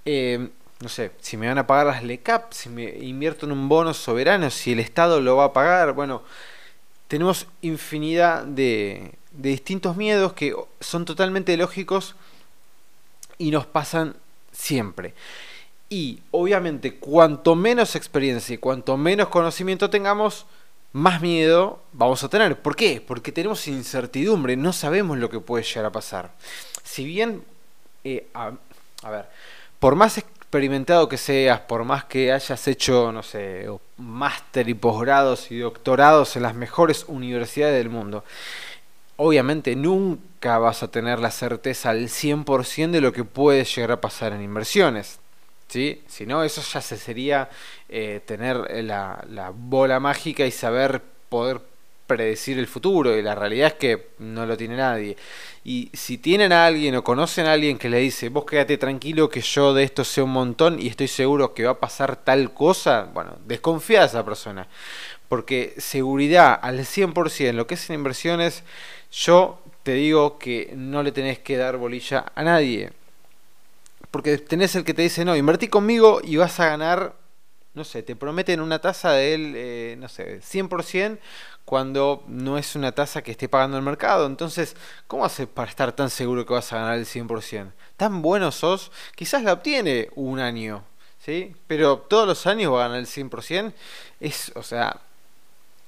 Em, 0.04 0.50
no 0.80 0.88
sé, 0.88 1.12
si 1.20 1.36
me 1.36 1.46
van 1.46 1.58
a 1.58 1.66
pagar 1.66 1.86
las 1.86 2.02
LECAP, 2.02 2.52
si 2.52 2.68
me 2.68 2.84
invierto 2.84 3.46
en 3.46 3.52
un 3.52 3.68
bono 3.68 3.94
soberano, 3.94 4.50
si 4.50 4.72
el 4.72 4.80
Estado 4.80 5.20
lo 5.20 5.36
va 5.36 5.44
a 5.46 5.52
pagar. 5.52 5.92
Bueno, 5.92 6.22
tenemos 7.06 7.46
infinidad 7.60 8.44
de, 8.44 9.12
de 9.32 9.50
distintos 9.50 9.96
miedos 9.96 10.32
que 10.32 10.54
son 10.80 11.04
totalmente 11.04 11.56
lógicos 11.56 12.16
y 13.38 13.50
nos 13.50 13.66
pasan 13.66 14.16
siempre. 14.52 15.14
Y 15.92 16.22
obviamente 16.30 16.94
cuanto 16.94 17.54
menos 17.54 17.96
experiencia 17.96 18.54
y 18.54 18.56
cuanto 18.56 18.96
menos 18.96 19.28
conocimiento 19.28 19.90
tengamos, 19.90 20.46
más 20.94 21.20
miedo 21.20 21.82
vamos 21.92 22.24
a 22.24 22.30
tener. 22.30 22.58
¿Por 22.58 22.74
qué? 22.74 23.04
Porque 23.06 23.30
tenemos 23.30 23.68
incertidumbre, 23.68 24.56
no 24.56 24.72
sabemos 24.72 25.18
lo 25.18 25.28
que 25.28 25.38
puede 25.40 25.64
llegar 25.64 25.84
a 25.84 25.92
pasar. 25.92 26.30
Si 26.82 27.04
bien, 27.04 27.44
eh, 28.04 28.26
a, 28.32 28.52
ver, 29.10 29.26
por 29.78 29.94
más 29.94 30.16
experimentado 30.16 31.10
que 31.10 31.18
seas, 31.18 31.60
por 31.60 31.84
más 31.84 32.06
que 32.06 32.32
hayas 32.32 32.66
hecho, 32.68 33.12
no 33.12 33.22
sé, 33.22 33.68
máster 33.98 34.70
y 34.70 34.74
posgrados 34.74 35.50
y 35.50 35.58
doctorados 35.58 36.36
en 36.36 36.44
las 36.44 36.54
mejores 36.54 37.04
universidades 37.06 37.76
del 37.76 37.90
mundo, 37.90 38.24
obviamente 39.16 39.76
nunca 39.76 40.56
vas 40.56 40.82
a 40.82 40.88
tener 40.88 41.18
la 41.18 41.30
certeza 41.30 41.90
al 41.90 42.08
100% 42.08 42.92
de 42.92 43.02
lo 43.02 43.12
que 43.12 43.24
puede 43.24 43.64
llegar 43.66 43.92
a 43.92 44.00
pasar 44.00 44.32
en 44.32 44.40
inversiones. 44.40 45.18
¿Sí? 45.72 46.02
Si 46.06 46.26
no, 46.26 46.44
eso 46.44 46.60
ya 46.60 46.82
se 46.82 46.98
sería 46.98 47.48
eh, 47.88 48.20
tener 48.26 48.56
la, 48.84 49.24
la, 49.30 49.52
bola 49.54 50.00
mágica 50.00 50.44
y 50.44 50.50
saber 50.50 51.00
poder 51.30 51.62
predecir 52.06 52.58
el 52.58 52.66
futuro. 52.66 53.16
Y 53.16 53.22
la 53.22 53.34
realidad 53.34 53.68
es 53.68 53.74
que 53.74 54.08
no 54.18 54.44
lo 54.44 54.54
tiene 54.56 54.76
nadie. 54.76 55.16
Y 55.64 55.90
si 55.94 56.18
tienen 56.18 56.52
a 56.52 56.66
alguien 56.66 56.94
o 56.96 57.02
conocen 57.02 57.46
a 57.46 57.54
alguien 57.54 57.78
que 57.78 57.88
le 57.88 58.00
dice, 58.00 58.28
vos 58.28 58.44
quédate 58.44 58.76
tranquilo 58.76 59.30
que 59.30 59.40
yo 59.40 59.72
de 59.72 59.84
esto 59.84 60.04
sé 60.04 60.20
un 60.20 60.32
montón 60.32 60.78
y 60.78 60.88
estoy 60.88 61.08
seguro 61.08 61.54
que 61.54 61.64
va 61.64 61.72
a 61.72 61.80
pasar 61.80 62.16
tal 62.16 62.52
cosa, 62.52 63.08
bueno, 63.14 63.38
desconfía 63.46 64.00
de 64.00 64.06
esa 64.06 64.24
persona. 64.26 64.68
Porque 65.30 65.74
seguridad 65.78 66.58
al 66.60 66.80
100% 66.80 67.48
en 67.48 67.56
lo 67.56 67.66
que 67.66 67.74
es 67.74 67.88
en 67.88 67.94
inversiones, 67.94 68.62
yo 69.10 69.62
te 69.82 69.94
digo 69.94 70.38
que 70.38 70.74
no 70.76 71.02
le 71.02 71.12
tenés 71.12 71.38
que 71.38 71.56
dar 71.56 71.78
bolilla 71.78 72.26
a 72.34 72.42
nadie 72.42 72.92
porque 74.12 74.38
tenés 74.38 74.76
el 74.76 74.84
que 74.84 74.94
te 74.94 75.02
dice, 75.02 75.24
no, 75.24 75.34
invertí 75.34 75.66
conmigo 75.66 76.20
y 76.22 76.36
vas 76.36 76.60
a 76.60 76.66
ganar, 76.66 77.16
no 77.74 77.82
sé, 77.82 78.02
te 78.02 78.14
prometen 78.14 78.60
una 78.60 78.78
tasa 78.78 79.12
de 79.12 79.34
él, 79.34 79.54
eh, 79.56 79.96
no 79.98 80.08
sé, 80.08 80.40
100% 80.40 81.18
cuando 81.64 82.22
no 82.28 82.58
es 82.58 82.76
una 82.76 82.92
tasa 82.92 83.22
que 83.22 83.30
esté 83.30 83.48
pagando 83.48 83.78
el 83.78 83.82
mercado. 83.82 84.26
Entonces, 84.26 84.76
¿cómo 85.06 85.24
haces 85.24 85.48
para 85.48 85.70
estar 85.70 85.92
tan 85.92 86.10
seguro 86.10 86.44
que 86.44 86.52
vas 86.52 86.72
a 86.72 86.76
ganar 86.76 86.98
el 86.98 87.06
100%? 87.06 87.72
Tan 87.96 88.20
bueno 88.20 88.52
sos, 88.52 88.92
quizás 89.16 89.42
la 89.42 89.54
obtiene 89.54 90.10
un 90.14 90.40
año, 90.40 90.84
¿sí? 91.18 91.56
Pero 91.66 91.98
todos 91.98 92.28
los 92.28 92.46
años 92.46 92.70
va 92.72 92.84
a 92.84 92.88
ganar 92.88 92.98
el 92.98 93.06
100%. 93.06 93.72
Es, 94.20 94.52
o 94.54 94.62
sea, 94.62 95.00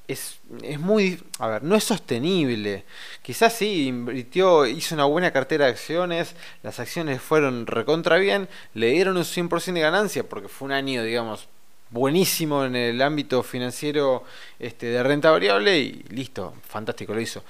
es, 0.06 0.38
es, 0.62 0.78
muy, 0.78 1.22
a 1.38 1.48
ver, 1.48 1.62
no 1.62 1.76
es 1.76 1.84
sostenible. 1.84 2.84
Quizás 3.22 3.54
sí, 3.54 3.86
invirtió, 3.86 4.66
hizo 4.66 4.94
una 4.94 5.04
buena 5.04 5.32
cartera 5.32 5.66
de 5.66 5.72
acciones, 5.72 6.34
las 6.62 6.78
acciones 6.78 7.22
fueron 7.22 7.66
recontra 7.66 8.16
bien, 8.16 8.48
le 8.74 8.90
dieron 8.90 9.16
un 9.16 9.24
100% 9.24 9.72
de 9.72 9.80
ganancia 9.80 10.24
porque 10.24 10.48
fue 10.48 10.66
un 10.66 10.72
año, 10.72 11.02
digamos, 11.02 11.48
buenísimo 11.90 12.64
en 12.64 12.76
el 12.76 13.00
ámbito 13.00 13.42
financiero 13.42 14.24
este, 14.58 14.86
de 14.86 15.02
renta 15.02 15.30
variable 15.30 15.78
y 15.78 15.92
listo, 16.10 16.54
fantástico 16.68 17.14
lo 17.14 17.20
hizo. 17.20 17.42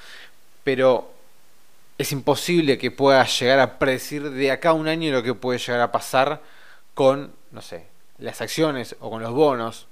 Pero 0.63 1.13
es 1.99 2.13
imposible 2.13 2.79
que 2.79 2.91
pueda 2.91 3.25
llegar 3.27 3.61
a 3.61 3.79
predecir 3.79 4.31
de 4.31 4.51
acá 4.51 4.71
a 4.71 4.75
un 4.75 4.89
año 4.89 5.13
lo 5.13 5.23
que 5.23 5.35
puede 5.35 5.59
llegar 5.59 5.81
a 5.81 5.93
pasar 5.93 6.41
con, 6.95 7.33
no 7.51 7.63
sé, 7.63 7.87
las 8.19 8.41
acciones 8.41 8.97
o 9.01 9.11
con 9.11 9.23
los 9.23 9.33
bonos. 9.33 9.87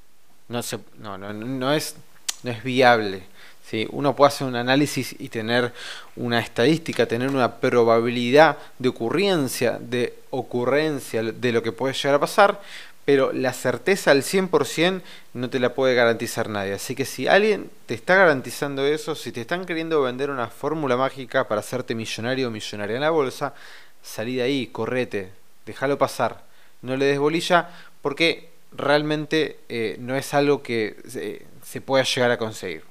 No, 0.48 0.62
se, 0.62 0.78
no, 0.98 1.16
no, 1.16 1.32
no 1.32 1.72
es 1.72 1.96
no 2.42 2.50
es 2.50 2.62
viable. 2.62 3.22
¿sí? 3.68 3.86
Uno 3.90 4.14
puede 4.14 4.28
hacer 4.28 4.46
un 4.46 4.56
análisis 4.56 5.14
y 5.18 5.28
tener 5.28 5.72
una 6.16 6.40
estadística, 6.40 7.06
tener 7.06 7.28
una 7.28 7.56
probabilidad 7.56 8.58
de 8.78 8.88
ocurrencia, 8.88 9.78
de 9.80 10.14
ocurrencia 10.30 11.22
de 11.22 11.52
lo 11.52 11.62
que 11.62 11.72
puede 11.72 11.94
llegar 11.94 12.14
a 12.14 12.20
pasar, 12.20 12.60
pero 13.04 13.32
la 13.32 13.52
certeza 13.52 14.12
al 14.12 14.22
100% 14.22 15.02
no 15.34 15.50
te 15.50 15.58
la 15.58 15.74
puede 15.74 15.94
garantizar 15.94 16.48
nadie. 16.48 16.74
Así 16.74 16.94
que 16.94 17.04
si 17.04 17.26
alguien 17.26 17.70
te 17.86 17.94
está 17.94 18.14
garantizando 18.14 18.86
eso, 18.86 19.14
si 19.14 19.32
te 19.32 19.40
están 19.40 19.64
queriendo 19.64 20.02
vender 20.02 20.30
una 20.30 20.48
fórmula 20.48 20.96
mágica 20.96 21.48
para 21.48 21.60
hacerte 21.60 21.94
millonario 21.94 22.48
o 22.48 22.50
millonaria 22.50 22.96
en 22.96 23.02
la 23.02 23.10
bolsa, 23.10 23.54
salí 24.02 24.36
de 24.36 24.42
ahí, 24.42 24.66
correte, 24.68 25.30
déjalo 25.66 25.98
pasar. 25.98 26.44
No 26.80 26.96
le 26.96 27.06
des 27.06 27.18
bolilla 27.18 27.70
porque 28.02 28.50
realmente 28.72 29.58
eh, 29.68 29.96
no 29.98 30.16
es 30.16 30.32
algo 30.34 30.62
que 30.62 30.96
eh, 31.14 31.46
se 31.72 31.80
pueda 31.80 32.04
llegar 32.04 32.30
a 32.30 32.36
conseguir. 32.36 32.84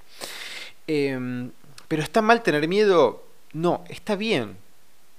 Em, 0.87 1.51
pero 1.87 2.01
está 2.01 2.21
mal 2.23 2.41
tener 2.41 2.67
miedo, 2.67 3.23
no, 3.53 3.83
está 3.89 4.15
bien. 4.15 4.57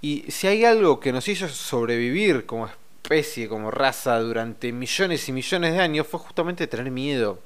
Y 0.01 0.25
si 0.33 0.49
hay 0.49 0.65
algo 0.65 0.99
que 0.99 1.13
nos 1.13 1.29
hizo 1.29 1.49
sobrevivir 1.49 2.45
como 2.45 2.67
especie, 2.67 3.49
como 3.49 3.71
raza, 3.71 4.19
durante 4.19 4.73
millones 4.73 5.29
y 5.29 5.33
millones 5.33 5.75
de 5.75 5.81
años, 5.81 6.09
fue 6.09 6.19
justamente 6.19 6.67
tener 6.67 6.91
miedo. 6.91 7.39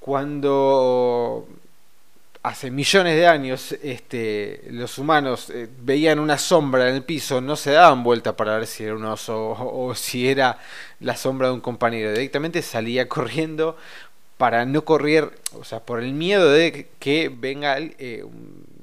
Cuando 0.00 1.46
hace 2.42 2.72
millones 2.72 3.14
de 3.14 3.26
años 3.28 3.70
este, 3.80 4.62
los 4.70 4.98
humanos 4.98 5.48
eh, 5.50 5.68
veían 5.78 6.18
una 6.18 6.38
sombra 6.38 6.88
en 6.88 6.96
el 6.96 7.04
piso, 7.04 7.40
no 7.40 7.54
se 7.54 7.70
daban 7.70 8.02
vuelta 8.02 8.36
para 8.36 8.56
ver 8.56 8.66
si 8.66 8.82
era 8.82 8.96
un 8.96 9.04
oso 9.04 9.50
o, 9.50 9.86
o, 9.86 9.94
si 9.94 10.28
era 10.28 10.58
la 10.98 11.16
sombra 11.16 11.46
de 11.46 11.54
un 11.54 11.60
compañero. 11.60 12.10
Directamente 12.10 12.60
salía 12.62 13.08
corriendo 13.16 13.76
para 14.42 14.66
no 14.66 14.84
correr, 14.84 15.38
o 15.54 15.62
sea, 15.62 15.86
por 15.86 16.02
el 16.02 16.14
miedo 16.14 16.50
de 16.50 16.88
que 16.98 17.28
venga 17.28 17.76
eh, 17.78 18.24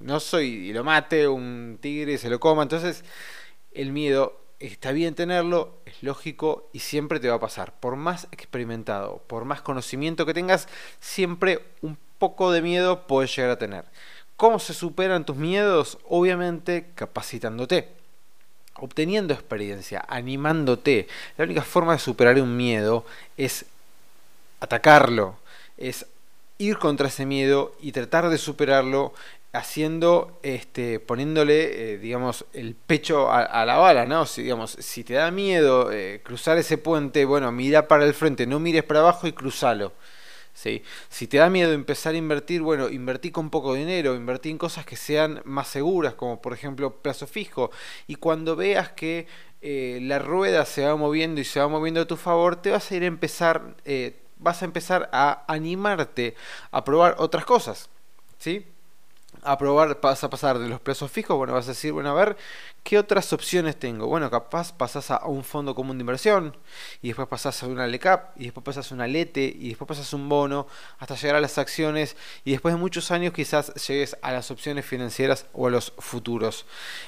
no 0.02 0.22
soy 0.22 0.70
y 0.70 0.72
lo 0.72 0.86
mate, 0.86 1.28
un 1.28 1.80
tigre 1.82 2.14
y 2.14 2.18
se 2.18 2.30
lo 2.30 2.40
coma. 2.40 2.64
Entonces, 2.64 3.04
el 3.74 3.92
miedo 3.92 4.40
está 4.60 4.94
bien 4.94 5.16
tenerlo, 5.16 5.82
es 5.86 6.02
lógico 6.02 6.70
y 6.72 6.80
siempre 6.80 7.20
te 7.20 7.28
va 7.28 7.36
a 7.36 7.40
pasar. 7.42 7.74
Por 7.78 7.98
más 7.98 8.30
experimentado, 8.32 9.22
por 9.28 9.44
más 9.44 9.62
conocimiento 9.62 10.26
que 10.26 10.34
tengas, 10.34 10.70
siempre 11.02 11.60
un 11.82 11.98
poco 12.20 12.54
de 12.54 12.62
miedo 12.62 13.06
puedes 13.06 13.36
llegar 13.36 13.52
a 13.52 13.60
tener. 13.60 13.84
¿Cómo 14.38 14.60
se 14.60 14.74
superan 14.74 15.26
tus 15.26 15.36
miedos? 15.36 15.98
Obviamente 16.08 16.92
capacitándote, 16.96 17.90
obteniendo 18.76 19.34
experiencia, 19.34 20.06
animándote. 20.08 21.10
La 21.36 21.44
única 21.44 21.64
forma 21.64 21.92
de 21.92 22.00
superar 22.00 22.40
un 22.40 22.56
miedo 22.56 23.04
es 23.36 23.66
atacarlo, 24.62 25.38
es 25.80 26.06
ir 26.58 26.78
contra 26.78 27.08
ese 27.08 27.26
miedo 27.26 27.74
y 27.80 27.94
tratar 27.94 28.30
de 28.30 28.38
superarlo 28.38 29.14
haciendo, 29.54 30.40
este, 30.44 31.00
poniéndole, 31.00 31.94
eh, 31.94 31.98
digamos, 31.98 32.46
el 32.54 32.76
pecho 32.76 33.32
a, 33.32 33.66
la 33.66 33.78
bala, 33.78 34.06
¿no? 34.06 34.26
Si, 34.26 34.44
digamos, 34.44 34.72
si 34.72 35.04
te 35.04 35.16
da 35.16 35.32
miedo 35.32 35.92
eh, 35.92 36.22
cruzar 36.24 36.58
ese 36.58 36.78
puente, 36.78 37.26
bueno, 37.26 37.52
mira 37.52 37.88
para 37.88 38.06
el 38.06 38.14
frente, 38.14 38.46
no 38.46 38.60
mires 38.60 38.84
para 38.84 39.00
abajo 39.00 39.26
y 39.26 39.32
cruzalo. 39.34 39.94
¿sí? 40.54 40.84
Si 41.10 41.28
te 41.28 41.38
da 41.38 41.50
miedo 41.50 41.72
empezar 41.72 42.14
a 42.14 42.18
invertir, 42.18 42.62
bueno, 42.62 42.90
invertí 42.90 43.32
con 43.32 43.50
poco 43.50 43.74
dinero, 43.74 44.16
invertí 44.16 44.50
en 44.50 44.58
cosas 44.58 44.86
que 44.86 44.98
sean 44.98 45.42
más 45.46 45.70
seguras, 45.70 46.14
como 46.14 46.42
por 46.42 46.54
ejemplo 46.54 46.96
plazo 47.02 47.26
fijo. 47.26 47.72
Y 48.06 48.16
cuando 48.16 48.56
veas 48.56 48.90
que 48.92 49.26
eh, 49.62 50.00
la 50.04 50.20
rueda 50.20 50.66
se 50.66 50.86
va 50.86 50.96
moviendo 50.96 51.42
y 51.42 51.46
se 51.46 51.60
va 51.60 51.68
moviendo 51.68 52.02
a 52.02 52.06
tu 52.06 52.18
favor, 52.18 52.62
te 52.62 52.72
vas 52.72 52.92
a 52.92 52.96
ir 52.96 53.04
a 53.04 53.08
empezar, 53.08 53.76
vas 54.40 54.62
a 54.62 54.66
empezar 54.66 55.10
a 55.14 55.44
animarte 55.48 56.36
a 56.72 56.84
probar 56.84 57.16
otras 57.20 57.46
cosas. 57.46 57.90
¿Sí? 58.40 58.66
a 59.44 59.58
probar, 59.58 60.00
vas 60.02 60.24
a 60.24 60.30
pasar 60.30 60.60
de 60.60 60.68
los 60.68 60.82
plazos 60.82 61.12
fijos, 61.12 61.38
bueno, 61.38 61.54
vas 61.54 61.66
a 61.66 61.70
decir, 61.70 61.94
bueno, 61.94 62.10
a 62.10 62.14
ver, 62.14 62.38
¿qué 62.84 62.98
otras 62.98 63.32
opciones 63.32 63.78
tengo? 63.78 64.08
Bueno, 64.08 64.30
capaz 64.30 64.74
pasas 64.74 65.12
a 65.12 65.26
un 65.26 65.44
fondo 65.44 65.76
común 65.76 65.98
de 65.98 66.02
inversión, 66.02 66.56
y 67.02 67.08
después 67.08 67.28
pasas 67.28 67.62
a 67.64 67.68
una 67.68 67.88
LECAP, 67.88 68.38
y 68.38 68.46
después 68.46 68.64
pasas 68.64 68.92
a 68.92 68.96
una 68.96 69.08
LETE, 69.08 69.44
y 69.44 69.70
después 69.70 69.88
pasas 69.88 70.12
a 70.12 70.16
un 70.16 70.28
bono, 70.28 70.68
hasta 70.98 71.16
llegar 71.16 71.38
a 71.38 71.42
las 71.42 71.58
acciones, 71.58 72.16
y 72.44 72.52
después 72.52 72.74
de 72.74 72.80
muchos 72.80 73.12
años 73.12 73.34
quizás 73.34 73.74
llegues 73.88 74.18
a 74.22 74.32
las 74.32 74.52
opciones 74.52 74.86
financieras 74.86 75.46
o 75.54 75.68
a 75.68 75.70
los 75.70 75.94
futuros. 75.98 76.66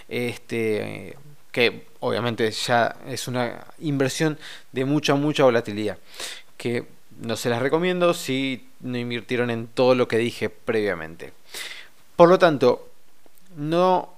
Este 0.07 1.17
que 1.51 1.87
obviamente 1.99 2.49
ya 2.49 2.95
es 3.07 3.27
una 3.27 3.65
inversión 3.79 4.39
de 4.71 4.85
mucha, 4.85 5.15
mucha 5.15 5.43
volatilidad, 5.43 5.97
que 6.55 6.87
no 7.19 7.35
se 7.35 7.49
las 7.49 7.61
recomiendo 7.61 8.13
si 8.13 8.67
no 8.79 8.97
invirtieron 8.97 9.49
en 9.49 9.67
todo 9.67 9.95
lo 9.95 10.07
que 10.07 10.17
dije 10.17 10.49
previamente. 10.49 11.33
Por 12.15 12.29
lo 12.29 12.39
tanto, 12.39 12.89
no, 13.55 14.13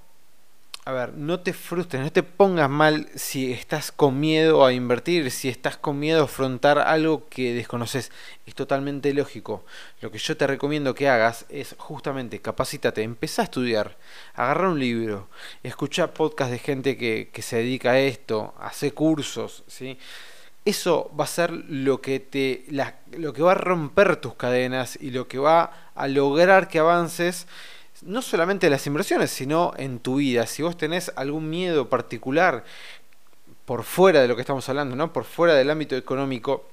a 0.85 0.91
ver, 0.91 1.13
no 1.13 1.39
te 1.39 1.53
frustres, 1.53 2.01
no 2.01 2.11
te 2.11 2.23
pongas 2.23 2.69
mal 2.69 3.07
si 3.15 3.53
estás 3.53 3.91
con 3.91 4.19
miedo 4.19 4.65
a 4.65 4.73
invertir, 4.73 5.31
si 5.31 5.47
estás 5.47 5.77
con 5.77 5.97
miedo 5.99 6.21
a 6.21 6.25
afrontar 6.25 6.79
algo 6.79 7.27
que 7.29 7.53
desconoces. 7.53 8.11
Es 8.45 8.55
totalmente 8.55 9.13
lógico. 9.13 9.63
Lo 10.01 10.11
que 10.11 10.17
yo 10.17 10.35
te 10.35 10.45
recomiendo 10.45 10.93
que 10.93 11.07
hagas 11.07 11.45
es 11.49 11.75
justamente 11.77 12.41
capacítate, 12.41 13.01
empezá 13.03 13.43
a 13.43 13.45
estudiar, 13.45 13.97
agarra 14.33 14.69
un 14.69 14.79
libro, 14.79 15.29
escucha 15.63 16.13
podcast 16.13 16.51
de 16.51 16.59
gente 16.59 16.97
que, 16.97 17.29
se 17.41 17.57
dedica 17.57 17.91
a 17.91 17.99
esto, 17.99 18.53
hace 18.59 18.91
cursos, 18.91 19.63
¿sí? 19.67 19.97
Eso 20.65 21.11
va 21.19 21.25
a 21.25 21.27
ser 21.27 21.51
lo 21.51 22.01
que 22.01 22.19
te 22.19 22.65
lo 23.11 23.33
que 23.33 23.41
va 23.41 23.51
a 23.51 23.55
romper 23.55 24.15
tus 24.15 24.35
cadenas 24.35 24.97
y 25.01 25.11
lo 25.11 25.27
que 25.27 25.37
va 25.37 25.91
a 25.93 26.07
lograr 26.07 26.69
que 26.69 26.79
avances 26.79 27.47
no 28.01 28.21
solamente 28.21 28.67
en 28.67 28.71
las 28.71 28.87
inversiones, 28.87 29.31
sino 29.31 29.73
en 29.77 29.99
tu 29.99 30.15
vida. 30.15 30.45
Si 30.47 30.63
vos 30.63 30.77
tenés 30.77 31.11
algún 31.15 31.49
miedo 31.49 31.89
particular 31.89 32.63
por 33.65 33.83
fuera 33.83 34.21
de 34.21 34.27
lo 34.27 34.35
que 34.35 34.41
estamos 34.41 34.67
hablando, 34.69 34.95
¿no? 34.95 35.13
Por 35.13 35.23
fuera 35.23 35.53
del 35.53 35.69
ámbito 35.69 35.95
económico, 35.95 36.65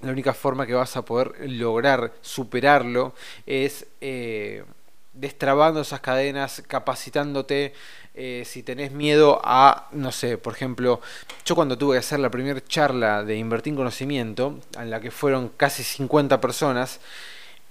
la 0.00 0.12
única 0.12 0.34
forma 0.34 0.66
que 0.66 0.74
vas 0.74 0.96
a 0.96 1.04
poder 1.04 1.50
lograr 1.50 2.12
superarlo 2.20 3.14
es 3.46 3.86
eh, 4.00 4.64
destrabando 5.14 5.80
esas 5.80 6.00
cadenas, 6.00 6.62
capacitándote. 6.66 7.72
Eh, 8.16 8.44
si 8.46 8.62
tenés 8.62 8.92
miedo 8.92 9.40
a, 9.42 9.88
no 9.90 10.12
sé, 10.12 10.38
por 10.38 10.54
ejemplo, 10.54 11.00
yo 11.44 11.56
cuando 11.56 11.76
tuve 11.76 11.96
que 11.96 12.00
hacer 12.00 12.20
la 12.20 12.30
primera 12.30 12.62
charla 12.64 13.24
de 13.24 13.36
Invertir 13.36 13.72
en 13.72 13.76
Conocimiento, 13.76 14.60
en 14.78 14.90
la 14.90 15.00
que 15.00 15.10
fueron 15.10 15.48
casi 15.48 15.82
50 15.82 16.40
personas, 16.40 17.00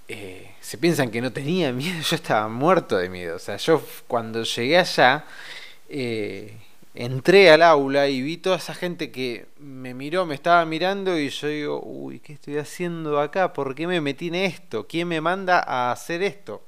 eh, 0.06 0.50
se 0.60 0.76
piensan 0.76 1.10
que 1.10 1.22
no 1.22 1.32
tenía 1.32 1.72
miedo, 1.72 2.00
yo 2.10 2.16
estaba 2.16 2.48
muerto 2.48 2.96
de 2.96 3.08
miedo. 3.08 3.36
O 3.36 3.38
sea, 3.38 3.56
yo 3.56 3.82
cuando 4.06 4.42
llegué 4.42 4.78
allá, 4.78 5.24
eh, 5.88 6.58
entré 6.94 7.50
al 7.50 7.62
aula 7.62 8.08
y 8.08 8.22
vi 8.22 8.36
toda 8.36 8.56
esa 8.56 8.74
gente 8.74 9.10
que 9.10 9.46
me 9.58 9.94
miró, 9.94 10.26
me 10.26 10.34
estaba 10.34 10.64
mirando 10.64 11.18
y 11.18 11.28
yo 11.28 11.48
digo, 11.48 11.82
uy, 11.84 12.20
¿qué 12.20 12.34
estoy 12.34 12.58
haciendo 12.58 13.20
acá? 13.20 13.52
¿Por 13.52 13.74
qué 13.74 13.86
me 13.86 14.00
metí 14.00 14.28
en 14.28 14.36
esto? 14.36 14.86
¿Quién 14.86 15.08
me 15.08 15.20
manda 15.20 15.60
a 15.60 15.90
hacer 15.92 16.22
esto? 16.22 16.62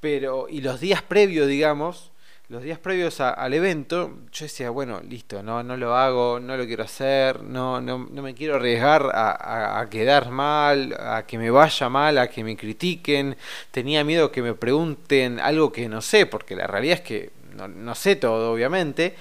Pero, 0.00 0.46
y 0.48 0.60
los 0.60 0.80
días 0.80 1.02
previos, 1.02 1.48
digamos, 1.48 2.10
los 2.48 2.62
días 2.62 2.78
previos 2.78 3.20
al 3.20 3.54
evento, 3.54 4.18
yo 4.30 4.44
decía, 4.44 4.70
bueno, 4.70 5.00
listo, 5.00 5.42
no, 5.42 5.64
no 5.64 5.76
lo 5.76 5.96
hago, 5.96 6.38
no 6.38 6.56
lo 6.56 6.64
quiero 6.64 6.84
hacer, 6.84 7.42
no, 7.42 7.80
no, 7.80 8.06
no 8.08 8.22
me 8.22 8.34
quiero 8.34 8.54
arriesgar 8.54 9.10
a, 9.12 9.84
quedar 9.90 10.30
mal, 10.30 10.96
a 10.96 11.26
que 11.26 11.38
me 11.38 11.50
vaya 11.50 11.88
mal, 11.88 12.18
a 12.18 12.28
que 12.28 12.44
me 12.44 12.56
critiquen. 12.56 13.36
Tenía 13.72 14.04
miedo 14.04 14.30
que 14.30 14.42
me 14.42 14.54
pregunten 14.54 15.40
algo 15.40 15.72
que 15.72 15.88
no 15.88 16.00
sé, 16.00 16.26
porque 16.26 16.54
la 16.54 16.68
realidad 16.68 16.98
es 16.98 17.00
que 17.00 17.30
no, 17.56 17.94
sé 17.96 18.14
todo, 18.14 18.52
obviamente, 18.52 19.16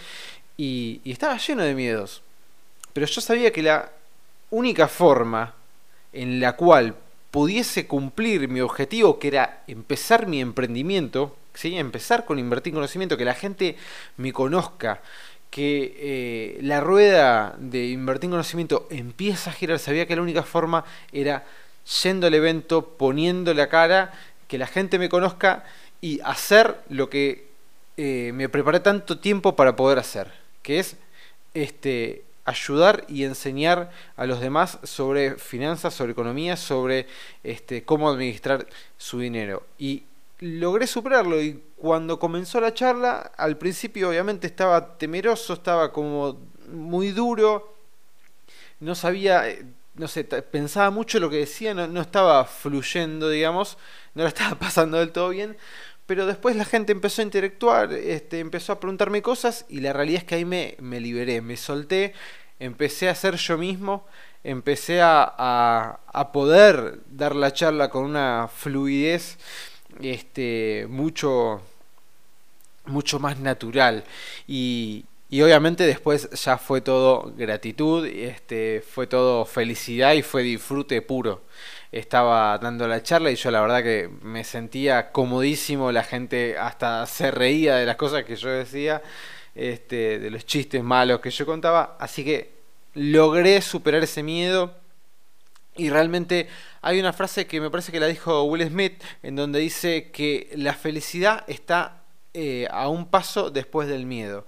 y, 0.56 1.02
y 1.04 1.12
estaba 1.12 1.38
lleno 1.38 1.64
de 1.64 1.74
miedos. 1.74 2.22
Pero 2.94 3.08
yo 3.08 3.22
sabía 3.22 3.52
que 3.52 3.64
la 3.64 3.92
única 4.52 4.88
forma 4.88 5.56
en 6.14 6.40
la 6.40 6.56
cual 6.56 6.96
pudiese 7.36 7.86
cumplir 7.86 8.48
mi 8.48 8.62
objetivo, 8.62 9.20
que 9.20 9.28
era 9.28 9.62
empezar 9.68 10.26
mi 10.26 10.40
emprendimiento, 10.40 11.36
empezar 11.64 12.24
con 12.24 12.40
invertir 12.40 12.72
en 12.72 12.76
conocimiento, 12.76 13.18
que 13.18 13.26
la 13.26 13.34
gente 13.34 13.76
me 14.16 14.32
conozca, 14.32 15.02
que 15.50 15.98
eh, 16.00 16.60
la 16.62 16.80
rueda 16.80 17.54
de 17.58 17.88
invertir 17.88 18.28
en 18.28 18.32
conocimiento 18.32 18.88
empieza 18.90 19.50
a 19.50 19.54
girar. 19.54 19.80
Sabía 19.80 20.08
que 20.08 20.16
la 20.16 20.22
única 20.22 20.44
forma 20.44 20.86
era 21.12 21.44
yendo 22.04 22.28
al 22.28 22.34
evento, 22.36 22.96
poniendo 22.98 23.54
la 23.54 23.68
cara, 23.68 24.14
que 24.48 24.58
la 24.58 24.68
gente 24.68 24.98
me 24.98 25.10
conozca 25.10 25.66
y 26.00 26.22
hacer 26.24 26.78
lo 26.88 27.10
que 27.10 27.48
eh, 27.98 28.32
me 28.34 28.48
preparé 28.48 28.80
tanto 28.80 29.20
tiempo 29.20 29.58
para 29.58 29.76
poder 29.76 30.00
hacer, 30.00 30.32
que 30.62 30.80
es 30.80 30.96
este, 31.54 32.24
ayudar 32.46 33.06
y 33.08 33.24
enseñar 33.24 33.92
a 34.16 34.26
los 34.26 34.40
demás 34.40 34.80
sobre 34.84 35.36
finanzas, 35.36 35.94
sobre 35.94 36.12
economía, 36.12 36.56
sobre 36.56 37.08
este, 37.44 37.84
cómo 37.84 38.10
administrar 38.10 38.68
su 38.98 39.20
dinero. 39.20 39.64
Y 39.78 40.04
logré 40.40 40.86
superarlo 40.88 41.42
y 41.42 41.62
cuando 41.76 42.20
comenzó 42.20 42.62
la 42.62 42.74
charla, 42.74 43.32
al 43.38 43.58
principio 43.58 44.10
obviamente 44.10 44.48
estaba 44.48 44.98
temeroso, 44.98 45.54
estaba 45.54 45.92
como 45.92 46.40
muy 46.72 47.12
duro, 47.12 47.74
no 48.80 48.96
sabía, 48.96 49.50
eh, 49.50 49.66
no 49.96 50.08
sé, 50.08 50.24
pensaba 50.24 50.90
mucho 50.92 51.20
lo 51.20 51.30
que 51.30 51.38
decía, 51.38 51.74
no, 51.74 52.02
estaba 52.02 52.46
fluyendo, 52.46 53.30
digamos, 53.30 53.78
no 54.14 54.24
la 54.24 54.30
estaba 54.36 54.56
pasando 54.56 54.98
del 55.00 55.12
todo 55.12 55.30
bien, 55.30 55.58
pero 56.06 56.26
después 56.26 56.56
la 56.56 56.66
gente 56.66 56.92
empezó 56.92 57.22
a 57.22 57.26
interactuar, 57.26 57.94
este, 57.94 58.40
empezó 58.40 58.74
a 58.74 58.80
preguntarme 58.80 59.22
cosas 59.22 59.66
y 59.70 59.80
la 59.80 59.94
realidad 59.94 60.22
es 60.22 60.24
que 60.26 60.36
ahí 60.36 60.46
me, 60.46 60.76
me 60.80 61.00
liberé, 61.00 61.42
me 61.42 61.58
solté, 61.58 62.14
empecé 62.60 63.10
a 63.10 63.16
ser 63.16 63.36
yo 63.36 63.58
mismo, 63.58 64.06
empecé 64.44 65.02
a, 65.02 66.00
a 66.06 66.32
poder 66.32 67.00
dar 67.10 67.36
la 67.36 67.52
charla 67.54 67.90
con 67.90 68.06
una 68.06 68.48
fluidez 68.54 69.38
este, 70.02 70.88
mucho, 70.90 71.62
mucho 72.86 73.20
más 73.20 73.40
natural. 73.40 74.04
Y, 74.48 75.06
y 75.30 75.42
obviamente 75.42 75.86
después 75.86 76.30
ya 76.32 76.58
fue 76.58 76.82
todo 76.82 77.34
gratitud, 77.36 78.06
este, 78.06 78.84
fue 78.88 79.08
todo 79.08 79.46
felicidad 79.46 80.14
y 80.14 80.22
fue 80.22 80.44
disfrute 80.44 81.02
puro. 81.02 81.42
Estaba 81.96 82.58
dando 82.58 82.88
la 82.88 83.02
charla 83.02 83.32
y 83.32 83.36
yo 83.36 83.52
la 83.52 83.62
verdad 83.62 83.82
que 83.82 84.10
me 84.22 84.44
sentía 84.44 85.12
comodísimo, 85.12 85.92
la 85.92 86.04
gente 86.04 86.58
hasta 86.58 87.06
se 87.06 87.32
reía 87.32 87.78
de 87.78 87.86
las 87.86 87.96
cosas 87.96 88.26
que 88.26 88.36
yo 88.36 88.50
decía, 88.50 89.02
este, 89.56 90.20
de 90.20 90.30
los 90.30 90.46
chistes 90.46 90.84
malos 90.84 91.22
que 91.22 91.32
yo 91.32 91.46
contaba, 91.46 91.96
así 92.00 92.26
que 92.26 92.52
logré 92.96 93.62
superar 93.62 94.04
ese 94.04 94.24
miedo 94.24 94.76
y 95.78 95.90
realmente 95.90 96.48
hay 96.82 97.00
una 97.00 97.14
frase 97.14 97.48
que 97.48 97.60
me 97.62 97.70
parece 97.70 97.92
que 97.92 98.00
la 98.00 98.08
dijo 98.08 98.44
Will 98.44 98.68
Smith, 98.68 99.02
en 99.24 99.36
donde 99.36 99.60
dice 99.60 100.12
que 100.12 100.50
la 100.56 100.74
felicidad 100.74 101.44
está 101.48 102.04
eh, 102.34 102.68
a 102.72 102.90
un 102.90 103.08
paso 103.08 103.50
después 103.52 103.88
del 103.88 104.06
miedo. 104.06 104.46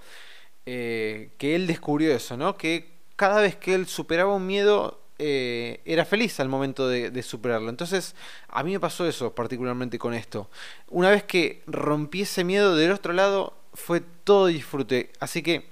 Eh, 0.65 1.31
que 1.37 1.55
él 1.55 1.65
descubrió 1.65 2.13
eso, 2.13 2.35
¿no? 2.35 2.57
Que 2.57 2.91
cada 3.15 3.41
vez 3.41 3.55
que 3.55 3.73
él 3.73 3.87
superaba 3.87 4.35
un 4.35 4.45
miedo, 4.45 5.01
eh, 5.19 5.81
era 5.85 6.05
feliz 6.05 6.39
al 6.39 6.49
momento 6.49 6.87
de, 6.87 7.23
superarlo. 7.23 7.69
Entonces, 7.69 8.15
a 8.47 8.63
mí 8.63 8.71
me 8.71 8.79
pasó 8.79 9.07
eso 9.07 9.33
particularmente 9.33 9.97
con 9.97 10.13
esto. 10.13 10.49
Una 10.89 11.09
vez 11.09 11.23
que 11.23 11.63
rompí 11.65 12.21
ese 12.21 12.43
miedo 12.43 12.75
del 12.75 12.91
otro 12.91 13.13
lado, 13.13 13.53
fue 13.73 14.01
todo 14.23 14.47
disfrute. 14.47 15.11
Así 15.19 15.41
que 15.41 15.69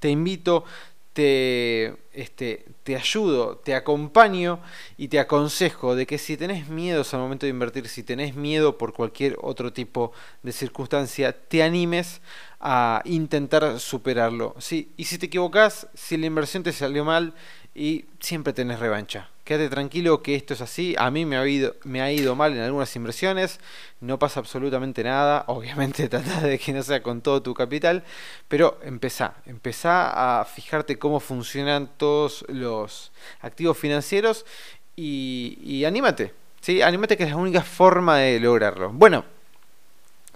te 0.00 0.08
invito, 0.08 0.64
te, 1.12 1.96
este, 2.12 2.66
te 2.82 2.96
ayudo, 2.96 3.56
te 3.58 3.74
acompaño 3.74 4.60
y 4.96 5.08
te 5.08 5.20
aconsejo 5.20 5.94
de 5.94 6.06
que 6.06 6.18
si 6.18 6.36
tenés 6.36 6.68
miedos 6.68 7.14
al 7.14 7.20
momento 7.20 7.46
de 7.46 7.50
invertir, 7.50 7.88
si 7.88 8.02
tenés 8.02 8.34
miedo 8.34 8.78
por 8.78 8.92
cualquier 8.92 9.36
otro 9.40 9.72
tipo 9.72 10.12
de 10.42 10.52
circunstancia, 10.52 11.32
te 11.32 11.62
animes 11.62 12.20
a 12.60 13.02
intentar 13.04 13.80
superarlo. 13.80 14.54
¿sí? 14.58 14.92
Y 14.96 15.04
si 15.04 15.18
te 15.18 15.26
equivocas, 15.26 15.88
si 15.94 16.16
la 16.16 16.26
inversión 16.26 16.62
te 16.62 16.72
salió 16.72 17.04
mal, 17.04 17.34
y 17.74 18.06
siempre 18.20 18.52
tenés 18.52 18.80
revancha. 18.80 19.28
Quédate 19.44 19.68
tranquilo 19.68 20.22
que 20.22 20.36
esto 20.36 20.54
es 20.54 20.60
así. 20.60 20.94
A 20.98 21.10
mí 21.10 21.24
me 21.24 21.36
ha, 21.36 21.46
ido, 21.46 21.74
me 21.84 22.00
ha 22.00 22.12
ido 22.12 22.36
mal 22.36 22.52
en 22.52 22.60
algunas 22.60 22.94
inversiones. 22.94 23.58
No 24.00 24.18
pasa 24.18 24.38
absolutamente 24.40 25.02
nada. 25.02 25.44
Obviamente 25.48 26.08
trata 26.08 26.40
de 26.40 26.58
que 26.58 26.72
no 26.72 26.82
sea 26.82 27.02
con 27.02 27.20
todo 27.20 27.42
tu 27.42 27.54
capital. 27.54 28.04
Pero 28.48 28.78
empezá. 28.84 29.34
Empezá 29.46 30.40
a 30.40 30.44
fijarte 30.44 30.98
cómo 30.98 31.18
funcionan 31.20 31.90
todos 31.96 32.44
los 32.48 33.12
activos 33.40 33.76
financieros. 33.76 34.46
Y, 34.94 35.58
y 35.62 35.84
anímate. 35.84 36.32
¿sí? 36.60 36.82
Anímate 36.82 37.16
que 37.16 37.24
es 37.24 37.30
la 37.30 37.36
única 37.36 37.62
forma 37.62 38.18
de 38.18 38.38
lograrlo. 38.38 38.90
Bueno. 38.92 39.24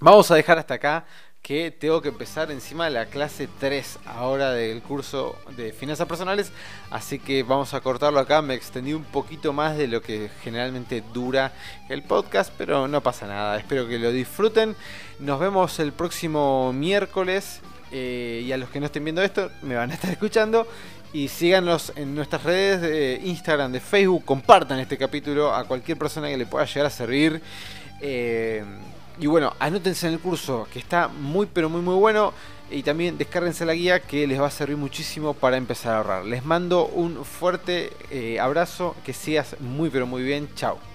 Vamos 0.01 0.29
a 0.31 0.35
dejar 0.35 0.59
hasta 0.59 0.75
acá 0.75 1.07
que 1.45 1.71
tengo 1.71 2.01
que 2.01 2.09
empezar 2.09 2.51
encima 2.51 2.89
la 2.89 3.05
clase 3.05 3.51
3 3.61 3.99
ahora 4.07 4.53
del 4.53 4.81
curso 4.81 5.37
de 5.59 5.75
finanzas 5.75 6.09
personales, 6.09 6.51
así 6.91 7.19
que 7.19 7.43
vamos 7.43 7.75
a 7.75 7.83
cortarlo 7.83 8.19
acá, 8.19 8.41
me 8.41 8.55
extendí 8.55 8.95
un 8.95 9.05
poquito 9.05 9.53
más 9.53 9.77
de 9.77 9.87
lo 9.87 10.01
que 10.01 10.31
generalmente 10.43 11.05
dura 11.13 11.53
el 11.91 12.03
podcast, 12.03 12.51
pero 12.57 12.89
no 12.89 13.03
pasa 13.03 13.27
nada, 13.27 13.59
espero 13.59 13.87
que 13.87 13.99
lo 13.99 14.11
disfruten, 14.11 14.75
nos 15.21 15.39
vemos 15.39 15.79
el 15.81 15.93
próximo 15.93 16.73
miércoles 16.73 17.61
eh, 17.93 18.43
y 18.47 18.51
a 18.51 18.57
los 18.57 18.71
que 18.71 18.81
no 18.81 18.87
estén 18.87 19.05
viendo 19.05 19.23
esto 19.23 19.51
me 19.61 19.75
van 19.75 19.91
a 19.91 19.95
estar 19.95 20.11
escuchando. 20.11 20.67
Y 21.13 21.29
síganos 21.29 21.93
en 21.95 22.13
nuestras 22.17 22.43
redes 22.43 22.81
de 22.81 23.21
Instagram, 23.23 23.71
de 23.71 23.79
Facebook, 23.79 24.25
compartan 24.25 24.81
este 24.81 24.99
capítulo 24.99 25.55
a 25.55 25.63
cualquier 25.63 25.97
persona 25.97 26.27
que 26.29 26.37
le 26.37 26.45
pueda 26.45 26.65
llegar 26.65 26.87
a 26.87 26.91
servir. 26.91 27.41
Eh, 28.01 28.65
y 29.19 29.27
bueno, 29.27 29.53
anótense 29.59 30.07
en 30.09 30.15
el 30.15 30.21
curso 30.21 30.67
que 30.73 30.79
está 30.79 31.09
muy 31.09 31.47
pero 31.53 31.69
muy 31.69 31.81
muy 31.81 31.95
bueno. 31.95 32.33
Y 32.71 32.83
también 32.83 33.19
descárguense 33.19 33.67
la 33.67 33.75
guía 33.75 34.01
que 34.01 34.27
les 34.27 34.41
va 34.41 34.47
a 34.47 34.51
servir 34.51 34.77
muchísimo 34.77 35.35
para 35.35 35.57
empezar 35.59 35.95
a 35.95 35.97
ahorrar. 35.99 36.25
Les 36.25 36.45
mando 36.45 36.87
un 36.87 37.25
fuerte 37.25 37.93
eh, 38.11 38.41
abrazo, 38.41 38.97
que 39.05 39.13
sigas 39.13 39.57
muy 39.61 39.91
pero 39.91 40.07
muy 40.07 40.23
bien. 40.23 40.49
Chao. 40.57 40.94